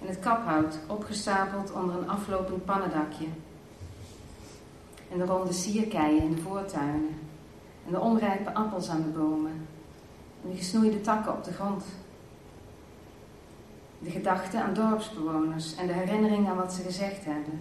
[0.00, 3.26] En het kaphout opgestapeld onder een aflopend pannendakje.
[5.12, 7.18] En de ronde sierkeien in de voortuinen.
[7.86, 9.66] En de onrijpe appels aan de bomen.
[10.44, 11.84] En de gesnoeide takken op de grond.
[13.98, 17.60] De gedachte aan dorpsbewoners en de herinnering aan wat ze gezegd hebben.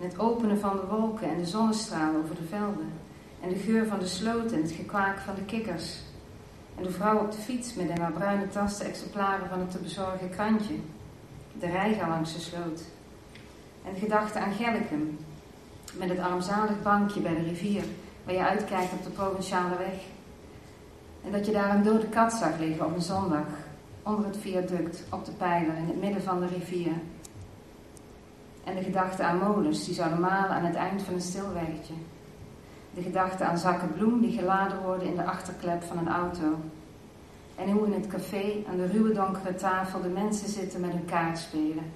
[0.00, 2.92] En het openen van de wolken en de zonnestralen over de velden.
[3.40, 5.98] En de geur van de sloot en het gekwaak van de kikkers.
[6.76, 9.78] En de vrouw op de fiets met haar bruine tas de exemplaren van het te
[9.78, 10.74] bezorgen krantje.
[11.58, 12.82] De rijga langs de sloot.
[13.86, 15.18] En de gedachte aan Gellicum,
[15.92, 17.84] met het armzalig bankje bij de rivier,
[18.24, 20.02] waar je uitkijkt op de provinciale weg.
[21.24, 23.46] En dat je daar een dode kat zag liggen op een zondag,
[24.02, 26.92] onder het viaduct, op de pijler, in het midden van de rivier.
[28.64, 31.94] En de gedachte aan molens die zouden malen aan het eind van een stilweggetje.
[32.94, 36.58] De gedachte aan zakken bloem die geladen worden in de achterklep van een auto.
[37.56, 41.04] En hoe in het café aan de ruwe donkere tafel de mensen zitten met hun
[41.04, 41.92] kaart spelen.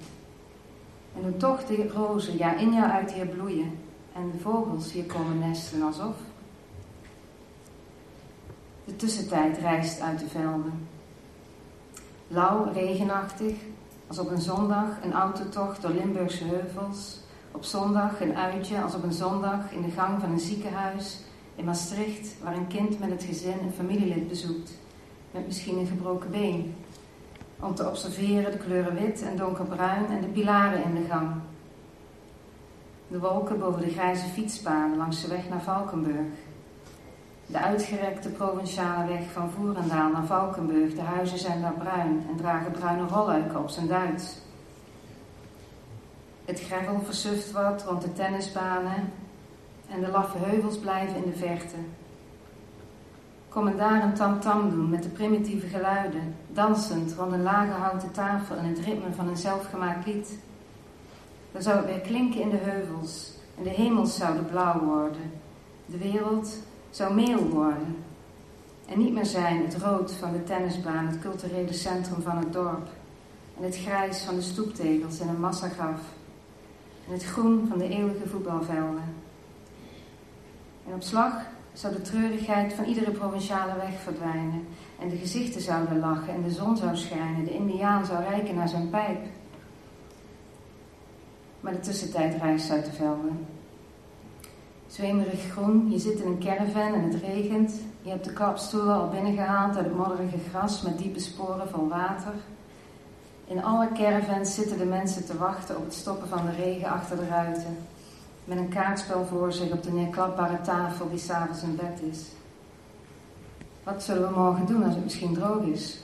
[1.16, 3.78] En hoe toch de rozen jaar in jaar uit hier bloeien
[4.14, 6.16] en de vogels hier komen nesten alsof.
[8.84, 10.88] De tussentijd reist uit de velden.
[12.28, 13.54] Lauw, regenachtig,
[14.06, 17.20] als op een zondag een autotocht door Limburgse heuvels.
[17.52, 21.20] Op zondag een uitje als op een zondag in de gang van een ziekenhuis
[21.54, 24.70] in Maastricht, waar een kind met het gezin een familielid bezoekt,
[25.30, 26.74] met misschien een gebroken been.
[27.60, 31.30] Om te observeren de kleuren wit en donkerbruin en de pilaren in de gang.
[33.08, 36.26] De wolken boven de grijze fietspaden langs de weg naar Valkenburg.
[37.46, 40.94] De uitgerekte provinciale weg van Voerendaal naar Valkenburg.
[40.94, 44.36] De huizen zijn daar bruin en dragen bruine rolluiken op zijn Duits.
[46.44, 49.12] Het gravel versuft wat rond de tennisbanen
[49.90, 51.76] en de laffe heuvels blijven in de verte.
[53.48, 58.56] Kom daar een tam-tam doen met de primitieve geluiden, dansend rond een lage houten tafel
[58.56, 60.38] en het ritme van een zelfgemaakt lied.
[61.52, 65.32] Dan zou het weer klinken in de heuvels en de hemels zouden blauw worden.
[65.86, 66.56] De wereld
[66.90, 67.96] zou meel worden
[68.88, 72.88] en niet meer zijn het rood van de tennisbaan, het culturele centrum van het dorp,
[73.56, 76.00] en het grijs van de stoeptegels en een massagraf,
[77.06, 79.14] en het groen van de eeuwige voetbalvelden.
[80.86, 81.32] En op slag
[81.78, 84.66] zou de treurigheid van iedere provinciale weg verdwijnen,
[84.98, 88.68] en de gezichten zouden lachen en de zon zou schijnen, de indiaan zou rijken naar
[88.68, 89.18] zijn pijp.
[91.60, 93.46] Maar de tussentijd reist uit de velden.
[94.86, 97.72] Zwemerig groen, je zit in een caravan en het regent.
[98.02, 102.34] Je hebt de kapstoelen al binnengehaald uit het modderige gras met diepe sporen van water.
[103.46, 107.16] In alle caravans zitten de mensen te wachten op het stoppen van de regen achter
[107.16, 107.76] de ruiten.
[108.48, 112.26] Met een kaartspel voor zich op de neerklapbare tafel die s'avonds in bed is.
[113.82, 115.98] Wat zullen we morgen doen als het misschien droog is?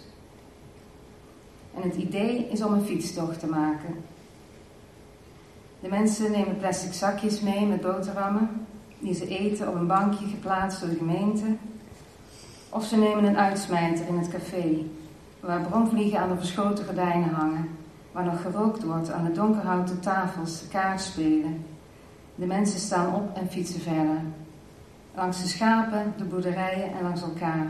[1.74, 3.94] En het idee is om een fietstocht te maken.
[5.80, 8.66] De mensen nemen plastic zakjes mee met boterhammen
[8.98, 11.46] die ze eten op een bankje geplaatst door de gemeente.
[12.68, 14.76] Of ze nemen een uitsmijter in het café,
[15.40, 17.68] waar bromvliegen aan de verschoten gordijnen hangen,
[18.12, 21.64] waar nog gerookt wordt aan de donkerhouten tafels, kaartspelen.
[22.34, 24.20] De mensen staan op en fietsen verder.
[25.14, 27.66] Langs de schapen, de boerderijen en langs elkaar.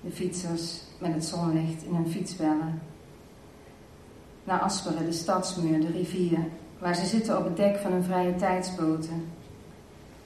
[0.00, 2.82] De fietsers met het zonlicht in hun fietsbellen.
[4.44, 6.38] Naar Asperen, de stadsmuur, de rivier,
[6.78, 9.28] waar ze zitten op het dek van hun vrije tijdsboten.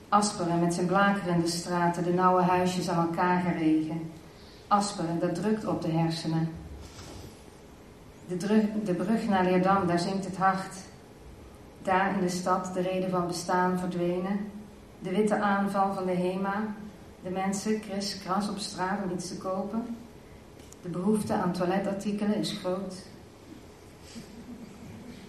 [0.09, 4.11] Asperen met zijn blakerende straten, de nauwe huisjes aan elkaar geregen.
[4.67, 6.49] Asperen, dat drukt op de hersenen.
[8.27, 8.37] De,
[8.83, 10.75] de brug naar Leerdam, daar zingt het hart.
[11.85, 14.51] Daar in de stad de reden van bestaan verdwenen.
[14.99, 16.63] De witte aanval van de HEMA.
[17.23, 19.97] De mensen kris kras op straat om iets te kopen.
[20.81, 22.95] De behoefte aan toiletartikelen is groot.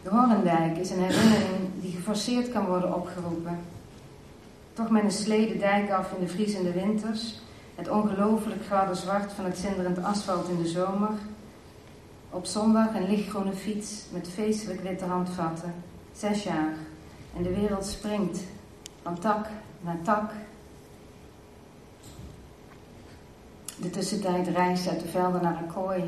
[0.02, 3.58] De Horendijk is een herinnering die geforceerd kan worden opgeroepen.
[4.72, 7.40] Toch met een slee de dijk af in de vriezende winters,
[7.74, 11.10] het ongelooflijk gouden zwart van het zinderend asfalt in de zomer.
[12.30, 15.74] Op zondag een lichtgroene fiets met feestelijk witte handvatten,
[16.16, 16.74] zes jaar,
[17.36, 18.40] en de wereld springt
[19.02, 19.48] van tak
[19.80, 20.32] naar tak.
[23.76, 26.02] De tussentijd reist uit de velden naar een kooi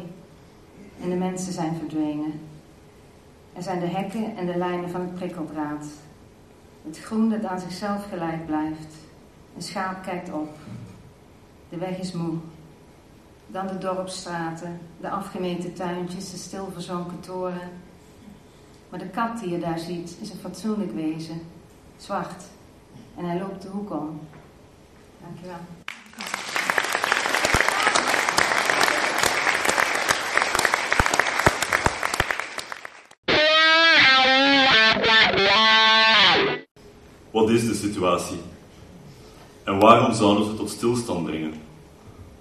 [1.03, 2.41] en de mensen zijn verdwenen.
[3.53, 5.85] Er zijn de hekken en de lijnen van het prikkeldraad.
[6.85, 8.95] Het groen dat aan zichzelf gelijk blijft.
[9.57, 10.57] Een schaap kijkt op.
[11.69, 12.37] De weg is moe.
[13.47, 17.71] Dan de dorpsstraten, de afgemeten tuintjes, de stilverzonken toren.
[18.89, 21.41] Maar de kat die je daar ziet is een fatsoenlijk wezen.
[21.97, 22.45] Zwart.
[23.17, 24.21] En hij loopt de hoek om.
[25.23, 25.57] Dankjewel.
[37.31, 38.39] Wat is de situatie?
[39.65, 41.55] En waarom zouden ze tot stilstand brengen?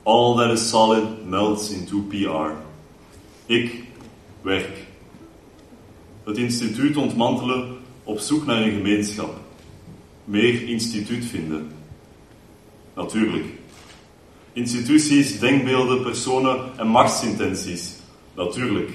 [0.04, 2.52] All that is solid melts into PR.
[3.45, 3.84] Ik
[4.41, 4.87] werk.
[6.28, 9.40] Het instituut ontmantelen op zoek naar een gemeenschap.
[10.24, 11.72] Meer instituut vinden.
[12.96, 13.46] Natuurlijk.
[14.54, 17.94] Instituties, denkbeelden, personen en machtsintenties.
[18.36, 18.92] Natuurlijk.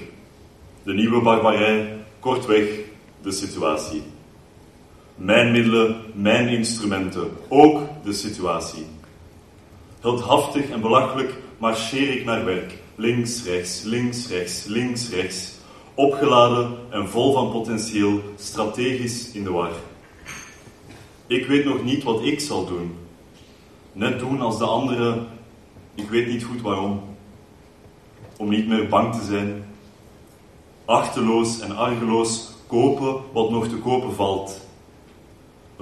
[0.83, 2.67] De nieuwe barbarij, kortweg
[3.21, 4.01] de situatie.
[5.15, 8.85] Mijn middelen, mijn instrumenten, ook de situatie.
[9.99, 12.73] Heldhaftig en belachelijk marcheer ik naar werk.
[12.95, 15.52] Links, rechts, links, rechts, links, rechts.
[15.95, 19.71] Opgeladen en vol van potentieel, strategisch in de war.
[21.27, 22.95] Ik weet nog niet wat ik zal doen.
[23.91, 25.27] Net doen als de anderen,
[25.95, 27.01] ik weet niet goed waarom.
[28.37, 29.65] Om niet meer bang te zijn.
[30.85, 34.61] Achteloos en argeloos kopen wat nog te kopen valt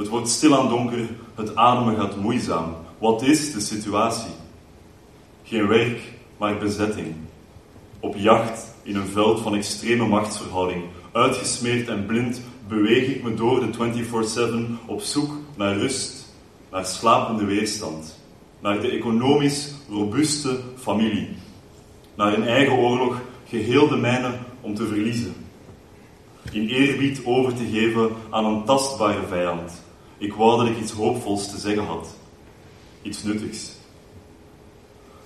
[0.01, 2.75] het wordt stilaan donker, het ademen gaat moeizaam.
[2.97, 4.31] Wat is de situatie?
[5.43, 6.01] Geen werk,
[6.37, 7.15] maar bezetting.
[8.01, 10.83] Op jacht in een veld van extreme machtsverhouding.
[11.11, 14.03] Uitgesmeerd en blind beweeg ik me door de
[14.79, 16.33] 24-7 op zoek naar rust,
[16.71, 18.19] naar slapende weerstand,
[18.59, 21.29] naar de economisch robuuste familie,
[22.15, 25.33] naar een eigen oorlog geheel de mijne om te verliezen.
[26.51, 29.83] In eerbied over te geven aan een tastbare vijand.
[30.17, 32.15] Ik wou dat ik iets hoopvols te zeggen had.
[33.01, 33.79] Iets nuttigs.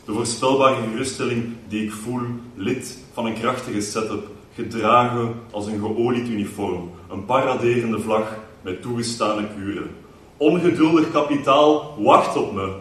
[0.05, 2.21] De voorspelbare geruststelling die ik voel,
[2.55, 9.47] lid van een krachtige setup, gedragen als een geolied uniform, een paraderende vlag met toegestane
[9.55, 9.89] kuren.
[10.37, 12.75] Ongeduldig kapitaal, wacht op me.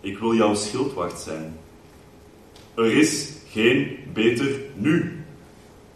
[0.00, 1.56] Ik wil jouw schildwacht zijn.
[2.74, 5.24] Er is geen beter nu.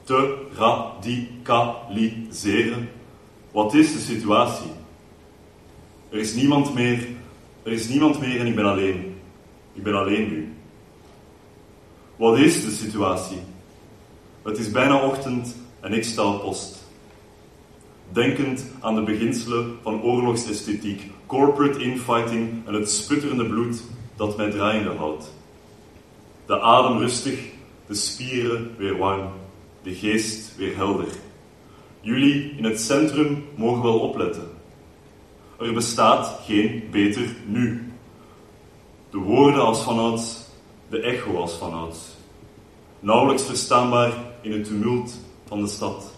[0.05, 2.89] Te radicaliseren.
[3.51, 4.71] Wat is de situatie?
[6.11, 7.07] Er is niemand meer,
[7.63, 9.14] er is niemand meer en ik ben alleen.
[9.75, 10.53] Ik ben alleen nu.
[12.17, 13.39] Wat is de situatie?
[14.43, 16.83] Het is bijna ochtend en ik sta op post.
[18.13, 23.83] Denkend aan de beginselen van oorlogsesthetiek, corporate infighting en het sputterende bloed
[24.17, 25.33] dat mij draaiende houdt.
[26.47, 27.41] De adem rustig,
[27.87, 29.29] de spieren weer warm,
[29.83, 31.07] de geest weer helder.
[32.01, 34.49] Jullie in het centrum mogen wel opletten.
[35.59, 37.94] Er bestaat geen beter nu.
[39.15, 40.45] De woorden als vanouds,
[40.89, 41.99] de echo als vanouds.
[43.01, 46.13] Nauwelijks verstaanbaar in het tumult van de stad.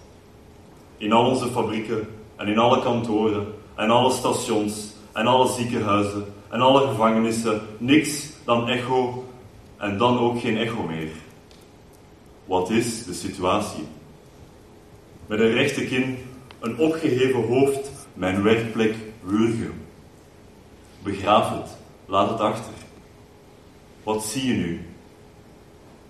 [0.96, 6.60] In al onze fabrieken en in alle kantoren en alle stations en alle ziekenhuizen en
[6.60, 9.24] alle gevangenissen niks dan echo
[9.76, 11.10] en dan ook geen echo meer.
[12.44, 13.84] Wat is de situatie?
[15.26, 16.18] Met een rechte kin,
[16.60, 19.86] een opgeheven hoofd, mijn werkplek wurgen.
[21.02, 21.76] Begraaf het,
[22.06, 22.84] laat het achter.
[24.06, 24.80] Wat zie je nu?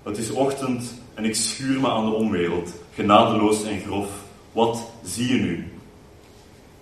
[0.03, 4.09] Het is ochtend en ik schuur me aan de onwereld, genadeloos en grof.
[4.53, 5.73] Wat zie je nu?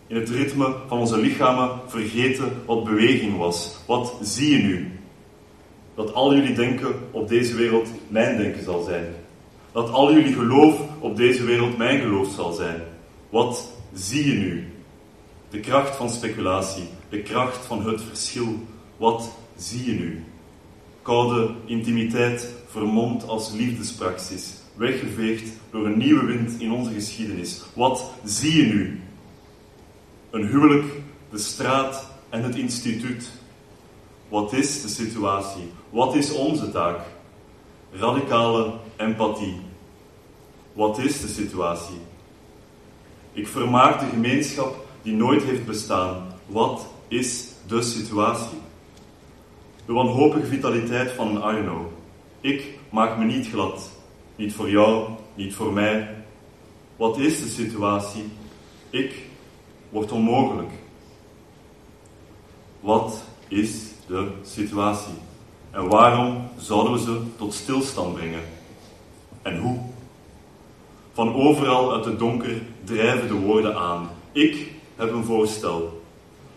[0.06, 3.76] In het ritme van onze lichamen vergeten wat beweging was.
[3.86, 4.92] Wat zie je nu?
[5.94, 9.14] Dat al jullie denken op deze wereld mijn denken zal zijn.
[9.72, 12.82] Dat al jullie geloof op deze wereld mijn geloof zal zijn.
[13.30, 14.72] Wat zie je nu?
[15.50, 18.58] De kracht van speculatie, de kracht van het verschil.
[18.96, 20.24] Wat zie je nu?
[21.04, 27.62] Koude intimiteit vermomd als liefdespraxis, weggeveegd door een nieuwe wind in onze geschiedenis.
[27.74, 29.00] Wat zie je nu?
[30.30, 30.84] Een huwelijk,
[31.30, 33.30] de straat en het instituut.
[34.28, 35.72] Wat is de situatie?
[35.90, 37.00] Wat is onze taak?
[37.92, 39.60] Radicale empathie.
[40.72, 42.00] Wat is de situatie?
[43.32, 46.26] Ik vermaak de gemeenschap die nooit heeft bestaan.
[46.46, 48.58] Wat is de situatie?
[49.86, 51.92] De wanhopige vitaliteit van Arno.
[52.40, 53.90] Ik maak me niet glad.
[54.36, 56.14] Niet voor jou, niet voor mij.
[56.96, 58.24] Wat is de situatie?
[58.90, 59.14] Ik
[59.88, 60.70] word onmogelijk.
[62.80, 65.14] Wat is de situatie?
[65.70, 68.42] En waarom zouden we ze tot stilstand brengen?
[69.42, 69.78] En hoe?
[71.12, 74.10] Van overal uit het donker drijven de woorden aan.
[74.32, 76.02] Ik heb een voorstel.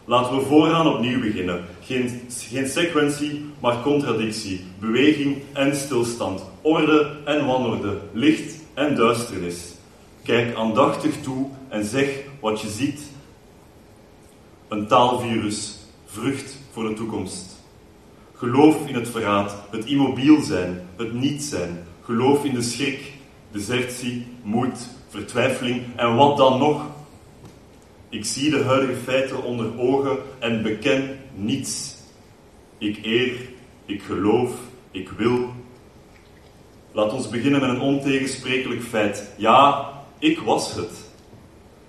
[0.09, 1.65] Laten we vooraan opnieuw beginnen.
[1.81, 4.65] Geen, geen sequentie, maar contradictie.
[4.79, 6.43] Beweging en stilstand.
[6.61, 7.97] Orde en wanorde.
[8.11, 9.73] Licht en duisternis.
[10.23, 13.01] Kijk aandachtig toe en zeg wat je ziet.
[14.67, 17.63] Een taalvirus, vrucht voor de toekomst.
[18.33, 21.83] Geloof in het verraad, het immobiel zijn, het niet zijn.
[22.01, 23.13] Geloof in de schrik,
[23.51, 26.85] desertie, moed, vertwijfeling en wat dan nog?
[28.17, 31.95] Ik zie de huidige feiten onder ogen en beken niets.
[32.77, 33.33] Ik eer,
[33.85, 34.51] ik geloof,
[34.91, 35.53] ik wil.
[36.91, 39.33] Laat ons beginnen met een ontegensprekelijk feit.
[39.35, 39.89] Ja,
[40.19, 40.91] ik was het.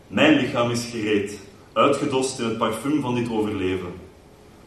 [0.09, 1.39] Mijn lichaam is gereed,
[1.73, 3.93] uitgedost in het parfum van dit overleven.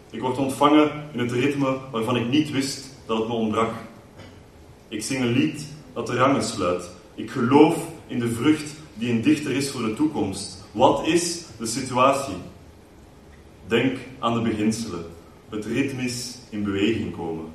[0.10, 3.74] Ik word ontvangen in het ritme waarvan ik niet wist dat het me ontbrak.
[4.88, 6.90] Ik zing een lied dat de rangen sluit.
[7.16, 7.76] Ik geloof
[8.08, 10.64] in de vrucht die een dichter is voor de toekomst.
[10.72, 12.36] Wat is de situatie?
[13.68, 15.06] Denk aan de beginselen.
[15.50, 17.46] Het ritmisch in beweging komen.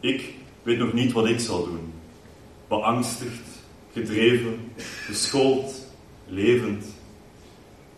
[0.00, 1.92] Ik weet nog niet wat ik zal doen.
[2.68, 3.48] Beangstigd,
[3.92, 5.74] gedreven, geschoold,
[6.26, 6.84] levend.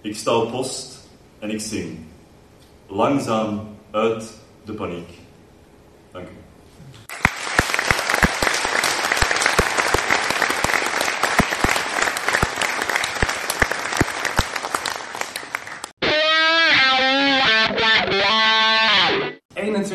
[0.01, 1.99] Ik sta op post en ik zing.
[2.87, 4.33] Langzaam uit
[4.65, 5.09] de paniek.
[6.13, 6.44] Dank u.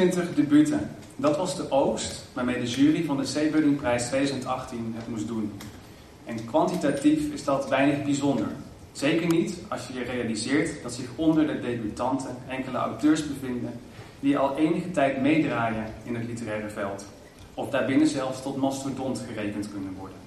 [0.07, 0.89] debuten.
[1.15, 5.51] Dat was de oogst waarmee de jury van de Zeebuddingprijs 2018 het moest doen.
[6.25, 8.47] En kwantitatief is dat weinig bijzonder.
[8.91, 13.79] Zeker niet als je je realiseert dat zich onder de debutanten enkele auteurs bevinden
[14.19, 17.05] die al enige tijd meedraaien in het literaire veld.
[17.53, 20.17] Of daarbinnen zelfs tot mastodont gerekend kunnen worden.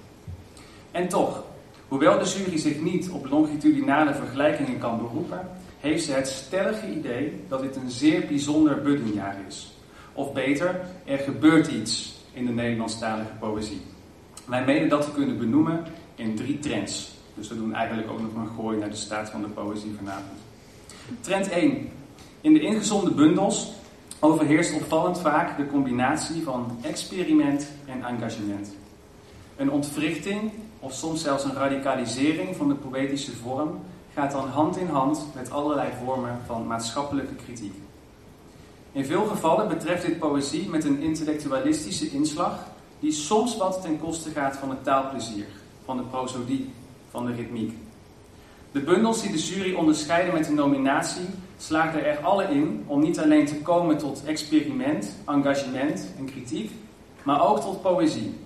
[0.91, 1.43] En toch,
[1.87, 5.49] hoewel de jury zich niet op longitudinale vergelijkingen kan beroepen,
[5.83, 9.73] heeft ze het stellige idee dat dit een zeer bijzonder buddingjaar is.
[10.13, 13.81] Of beter, er gebeurt iets in de Nederlandstalige poëzie.
[14.45, 15.83] Wij menen dat te kunnen benoemen
[16.15, 17.11] in drie trends.
[17.33, 20.39] Dus we doen eigenlijk ook nog een gooi naar de staat van de poëzie vanavond.
[21.19, 21.89] Trend 1.
[22.41, 23.71] In de ingezonden bundels
[24.19, 28.71] overheerst opvallend vaak de combinatie van experiment en engagement.
[29.55, 33.79] Een ontwrichting, of soms zelfs een radicalisering van de poëtische vorm,
[34.13, 37.73] gaat dan hand in hand met allerlei vormen van maatschappelijke kritiek.
[38.91, 42.59] In veel gevallen betreft dit poëzie met een intellectualistische inslag
[42.99, 45.45] die soms wat ten koste gaat van het taalplezier,
[45.85, 46.73] van de prosodie,
[47.09, 47.77] van de ritmiek.
[48.71, 51.25] De bundels die de jury onderscheiden met de nominatie
[51.57, 56.71] slaagden er alle in om niet alleen te komen tot experiment, engagement en kritiek,
[57.23, 58.39] maar ook tot poëzie.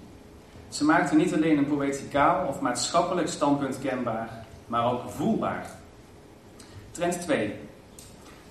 [0.70, 5.72] Ze maakten niet alleen een poëticaal of maatschappelijk standpunt kenbaar, maar ook voelbaar.
[6.92, 7.54] Trend 2.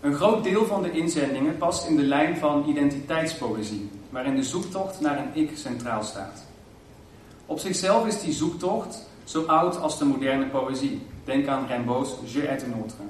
[0.00, 5.00] Een groot deel van de inzendingen past in de lijn van identiteitspoëzie, waarin de zoektocht
[5.00, 6.44] naar een ik centraal staat.
[7.46, 11.02] Op zichzelf is die zoektocht zo oud als de moderne poëzie.
[11.24, 13.02] Denk aan Rimbaud's Je et un autre.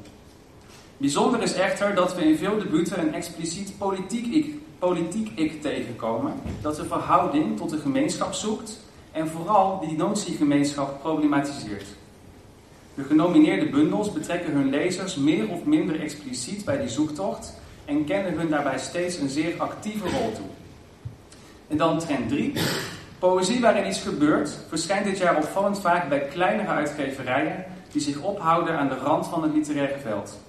[0.96, 6.34] Bijzonder is echter dat we in veel debuten een expliciet politiek ik, politiek ik tegenkomen,
[6.60, 8.80] dat de verhouding tot de gemeenschap zoekt
[9.12, 11.86] en vooral die notiegemeenschap problematiseert.
[12.96, 18.38] De genomineerde bundels betrekken hun lezers meer of minder expliciet bij die zoektocht en kennen
[18.38, 20.46] hun daarbij steeds een zeer actieve rol toe.
[21.68, 22.52] En dan trend 3.
[23.18, 28.78] Poëzie waarin iets gebeurt verschijnt dit jaar opvallend vaak bij kleinere uitgeverijen die zich ophouden
[28.78, 30.40] aan de rand van het literaire veld.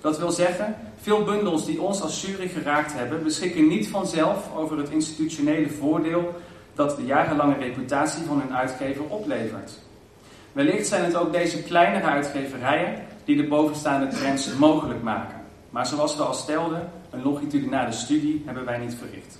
[0.00, 4.78] Dat wil zeggen, veel bundels die ons als jury geraakt hebben, beschikken niet vanzelf over
[4.78, 6.34] het institutionele voordeel
[6.74, 9.72] dat de jarenlange reputatie van hun uitgever oplevert.
[10.58, 15.36] Wellicht zijn het ook deze kleinere uitgeverijen die de bovenstaande trends mogelijk maken.
[15.70, 19.38] Maar zoals we al stelden, een longitudinale studie hebben wij niet verricht.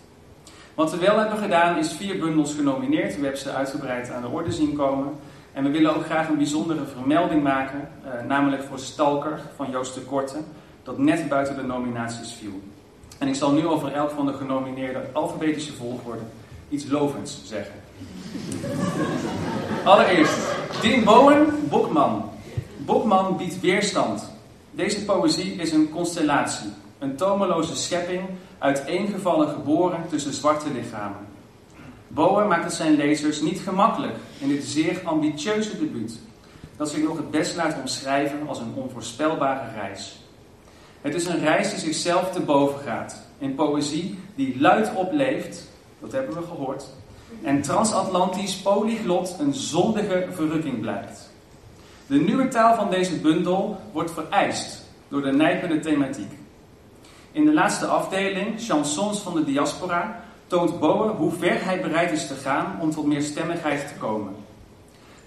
[0.74, 3.16] Wat we wel hebben gedaan is vier bundels genomineerd.
[3.16, 5.12] We hebben ze uitgebreid aan de orde zien komen.
[5.52, 9.94] En we willen ook graag een bijzondere vermelding maken, eh, namelijk voor Stalker van Joost
[9.94, 10.38] de Korte,
[10.82, 12.60] dat net buiten de nominaties viel.
[13.18, 16.22] En ik zal nu over elk van de genomineerde alfabetische volgorde
[16.68, 17.74] iets lovends zeggen.
[19.88, 20.38] Allereerst,
[20.82, 22.30] Dean Bowen, Bokman.
[22.76, 24.32] Bokman biedt weerstand.
[24.70, 28.22] Deze poëzie is een constellatie, een tomeloze schepping,
[28.58, 31.26] uiteengevallen geboren tussen zwarte lichamen.
[32.08, 36.18] Bowen maakt het zijn lezers niet gemakkelijk in dit zeer ambitieuze debuut,
[36.76, 40.18] dat zich nog het best laat omschrijven als een onvoorspelbare reis.
[41.00, 45.68] Het is een reis die zichzelf te boven gaat, in poëzie die luid opleeft,
[46.00, 46.84] dat hebben we gehoord,
[47.42, 51.30] en transatlantisch polyglot een zondige verrukking blijkt.
[52.06, 56.32] De nieuwe taal van deze bundel wordt vereist door de nijpende thematiek.
[57.32, 62.26] In de laatste afdeling, Chansons van de Diaspora, toont Bowen hoe ver hij bereid is
[62.26, 64.34] te gaan om tot meer stemmigheid te komen.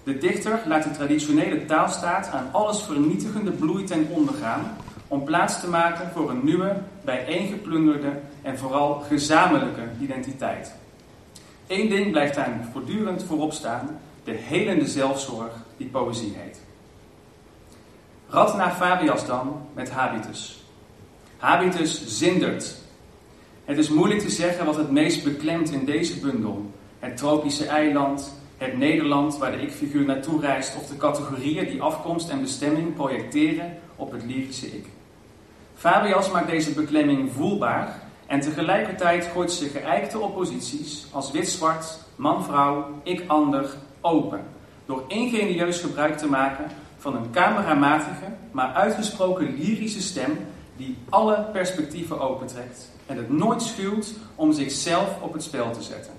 [0.04, 4.76] De dichter laat de traditionele taalstaat aan alles vernietigende bloei ten onder gaan
[5.08, 10.74] om plaats te maken voor een nieuwe, bijeengeplunderde en vooral gezamenlijke identiteit.
[11.72, 16.60] Eén ding blijft daar voortdurend voorop staan: de helende zelfzorg die poëzie heet.
[18.28, 20.64] Radna Fabias dan met Habitus.
[21.36, 22.76] Habitus zindert.
[23.64, 26.70] Het is moeilijk te zeggen wat het meest beklemt in deze bundel.
[26.98, 32.28] Het tropische eiland, het Nederland waar de ik-figuur naartoe reist of de categorieën die afkomst
[32.28, 34.86] en bestemming projecteren op het lyrische ik.
[35.74, 38.02] Fabias maakt deze beklemming voelbaar
[38.32, 43.70] en tegelijkertijd gooit ze geëikte opposities als wit-zwart, man-vrouw, ik-ander
[44.00, 44.40] open.
[44.86, 46.64] Door ingenieus gebruik te maken
[46.98, 50.38] van een cameramatige, maar uitgesproken lyrische stem
[50.76, 56.12] die alle perspectieven opentrekt en het nooit schuwt om zichzelf op het spel te zetten.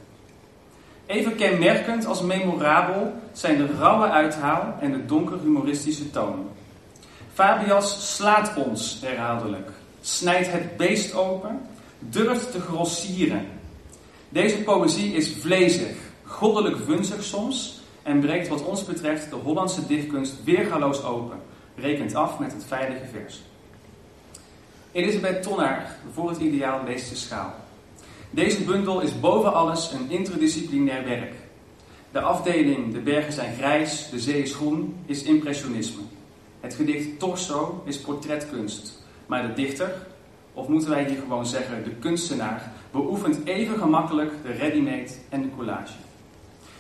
[1.06, 6.50] Even kenmerkend als memorabel zijn de rauwe uithaal en de donker humoristische toon.
[7.34, 9.70] Fabias slaat ons herhaaldelijk,
[10.02, 11.62] snijdt het beest open,
[12.10, 13.48] durft te grossieren.
[14.30, 20.44] Deze poëzie is vlezig, goddelijk vunzig soms en breekt wat ons betreft de Hollandse dichtkunst
[20.44, 21.40] weergaloos open,
[21.76, 23.42] rekent af met het veilige vers.
[24.92, 27.54] Elisabeth Tonnaar voor het ideaal leest de schaal.
[28.30, 31.34] Deze bundel is boven alles een interdisciplinair werk.
[32.12, 36.02] De afdeling De bergen zijn grijs, de zee is groen is impressionisme.
[36.60, 39.02] Het gedicht Torso is portretkunst.
[39.26, 40.08] Maar de dichter,
[40.54, 45.50] of moeten wij hier gewoon zeggen de kunstenaar, beoefent even gemakkelijk de ready-made en de
[45.56, 45.94] collage.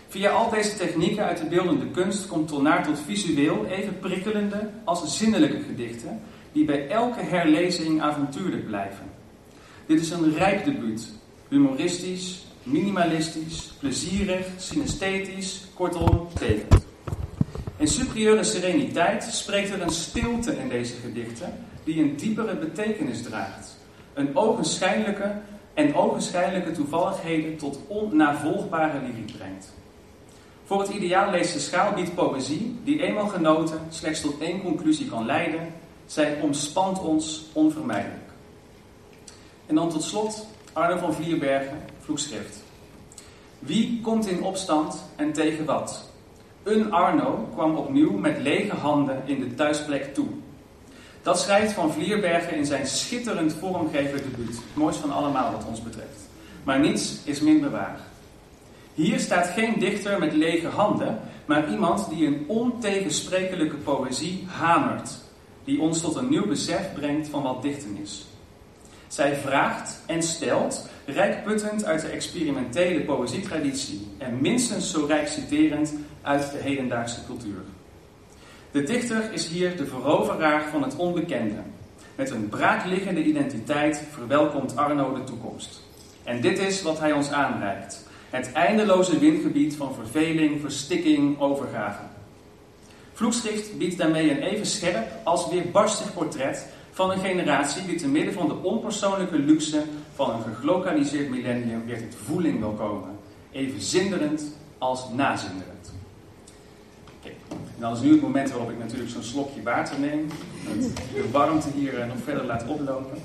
[0.07, 5.17] Via al deze technieken uit de beeldende kunst komt Tonaar tot visueel even prikkelende als
[5.17, 6.21] zinnelijke gedichten,
[6.51, 9.05] die bij elke herlezing avontuurlijk blijven.
[9.85, 11.09] Dit is een rijk debuut,
[11.47, 16.85] humoristisch, minimalistisch, plezierig, synesthetisch, kortom, tekend.
[17.77, 21.53] In superieure sereniteit spreekt er een stilte in deze gedichten
[21.83, 23.77] die een diepere betekenis draagt.
[24.13, 25.31] Een ogenschijnlijke
[25.73, 29.73] en ogenschijnlijke toevalligheden tot onnavolgbare lyriek brengt.
[30.65, 35.09] Voor het ideaal leest de schaal biedt poëzie, die eenmaal genoten slechts tot één conclusie
[35.09, 35.73] kan leiden.
[36.05, 38.29] Zij omspant ons onvermijdelijk.
[39.65, 42.63] En dan tot slot Arno van Vlierbergen, vloekschrift.
[43.59, 46.11] Wie komt in opstand en tegen wat?
[46.63, 50.27] Een Arno kwam opnieuw met lege handen in de thuisplek toe.
[51.23, 54.55] Dat schrijft Van Vlierbergen in zijn schitterend vormgever debuut.
[54.55, 56.29] Het mooiste van allemaal wat ons betreft.
[56.63, 57.99] Maar niets is minder waar.
[58.93, 65.11] Hier staat geen dichter met lege handen, maar iemand die een ontegensprekelijke poëzie hamert,
[65.63, 68.25] die ons tot een nieuw besef brengt van wat dichten is.
[69.07, 76.51] Zij vraagt en stelt, rijkputtend uit de experimentele poëzietraditie en minstens zo rijk citerend uit
[76.51, 77.63] de hedendaagse cultuur.
[78.73, 81.55] De dichter is hier de veroveraar van het onbekende.
[82.15, 85.81] Met een braakliggende identiteit verwelkomt Arno de toekomst.
[86.23, 88.07] En dit is wat hij ons aanreikt.
[88.29, 92.01] Het eindeloze windgebied van verveling, verstikking, overgave.
[93.13, 98.33] Vloekschrift biedt daarmee een even scherp als weerbarstig portret van een generatie die te midden
[98.33, 99.83] van de onpersoonlijke luxe
[100.15, 103.09] van een geglokaliseerd millennium weer tot voeling wil komen.
[103.51, 104.43] Even zinderend
[104.77, 105.72] als nazinderend.
[107.75, 110.27] En dan is nu het moment waarop ik natuurlijk zo'n slokje water neem.
[110.67, 110.81] Dat
[111.13, 113.17] de warmte hier eh, nog verder laat oplopen.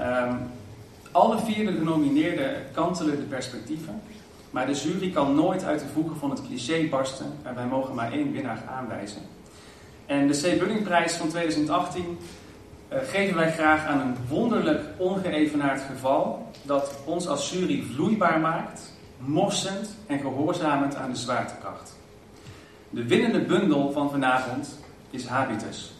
[0.00, 0.38] Um,
[1.12, 4.02] alle vier de genomineerden kantelen de perspectieven.
[4.50, 7.94] Maar de jury kan nooit uit de voegen van het cliché barsten en wij mogen
[7.94, 9.22] maar één winnaar aanwijzen.
[10.06, 10.58] En de C.
[10.58, 17.28] Bunningprijs van 2018 uh, eh, geven wij graag aan een wonderlijk ongeëvenaard geval dat ons
[17.28, 21.95] als jury vloeibaar maakt, morsend en gehoorzamend aan de zwaartekracht.
[22.90, 24.78] De winnende bundel van vanavond
[25.10, 25.90] is Habitus.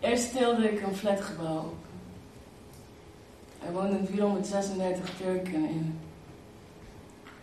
[0.00, 1.72] Eerst tilde ik een flatgebouw.
[3.66, 5.98] Er woonden 436 Turken in.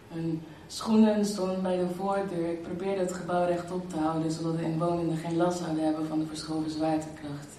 [0.08, 2.50] Hun schoenen stonden bij de voordeur.
[2.50, 6.20] Ik probeerde het gebouw rechtop te houden, zodat de inwonenden geen last zouden hebben van
[6.20, 7.54] de verschoven zwaartekracht.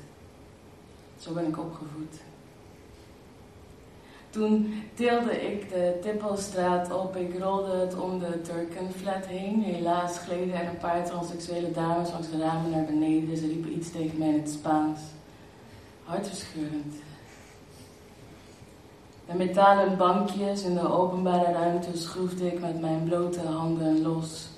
[1.19, 2.21] Zo ben ik opgevoed.
[4.31, 7.17] Toen tilde ik de Tippelstraat op.
[7.17, 9.63] Ik rolde het om de Turkenflat heen.
[9.63, 13.37] Helaas gleden er een paar transseksuele dames langs de ramen naar beneden.
[13.37, 15.01] Ze riepen iets tegen mij in het Spaans.
[16.07, 16.95] Hartverscheurend.
[19.27, 24.49] De metalen bankjes in de openbare ruimte schroefde ik met mijn blote handen los.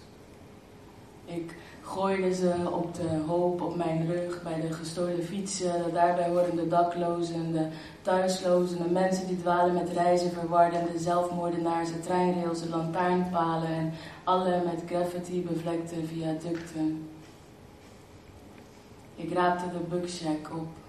[1.25, 6.29] Ik gooide ze op de hoop op mijn rug bij de gestolen fietsen, de daarbij
[6.29, 7.69] horende daklozen, de
[8.03, 13.93] thuislozen, de mensen die dwalen met reizen verwarden, de zelfmoordenaars, de treinrails, de lantaarnpalen en
[14.25, 17.09] alle met graffiti bevlekte viaducten.
[19.15, 20.88] Ik raapte de bugshack op.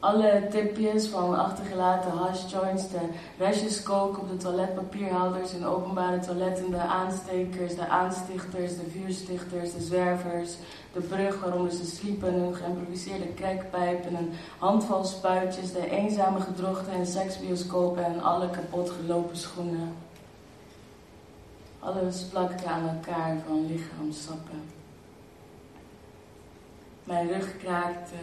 [0.00, 6.76] Alle tipjes van achtergelaten hashjoints, de restjes kook op de toiletpapierhouders in openbare toiletten, de
[6.76, 10.56] aanstekers, de aanstichters, de vuurstichters, de zwervers,
[10.92, 17.06] de brug waaronder ze sliepen, hun geïmproviseerde crackpijpen, een handval spuitjes, de eenzame gedrochten in
[17.06, 19.94] seksbioscopen en alle kapot gelopen schoenen.
[21.78, 24.62] Alles plakte aan elkaar van lichaamsappen.
[27.04, 28.16] Mijn rug kraakte.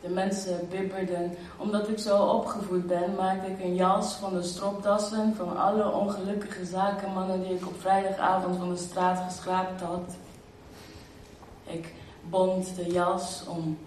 [0.00, 1.36] De mensen bibberden.
[1.56, 6.64] Omdat ik zo opgevoed ben, maakte ik een jas van de stropdassen van alle ongelukkige
[6.64, 10.14] zakenmannen die ik op vrijdagavond van de straat geschraapt had.
[11.64, 11.94] Ik
[12.30, 13.78] bond de jas om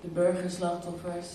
[0.00, 1.28] de burgerslachtoffers,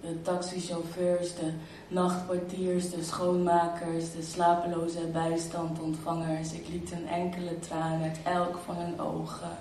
[0.00, 1.52] de taxichauffeurs, de
[1.88, 6.52] nachtportiers, de schoonmakers, de slapeloze bijstandontvangers.
[6.52, 9.56] Ik liet een enkele traan uit elk van hun ogen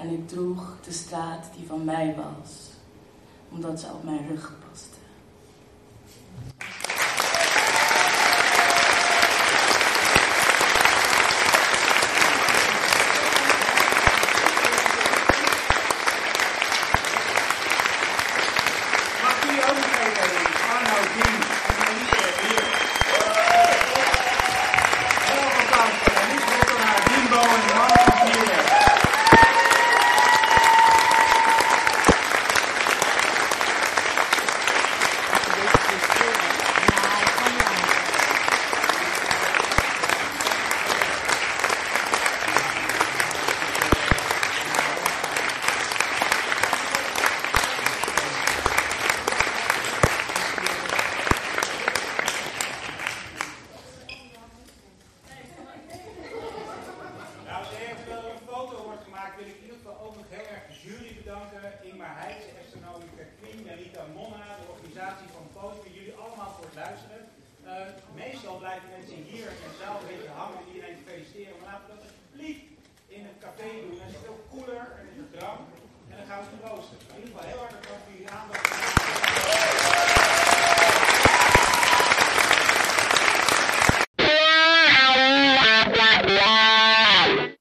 [0.00, 2.73] en ik droeg de straat die van mij was,
[3.54, 4.93] omdat ze op mijn rug paste.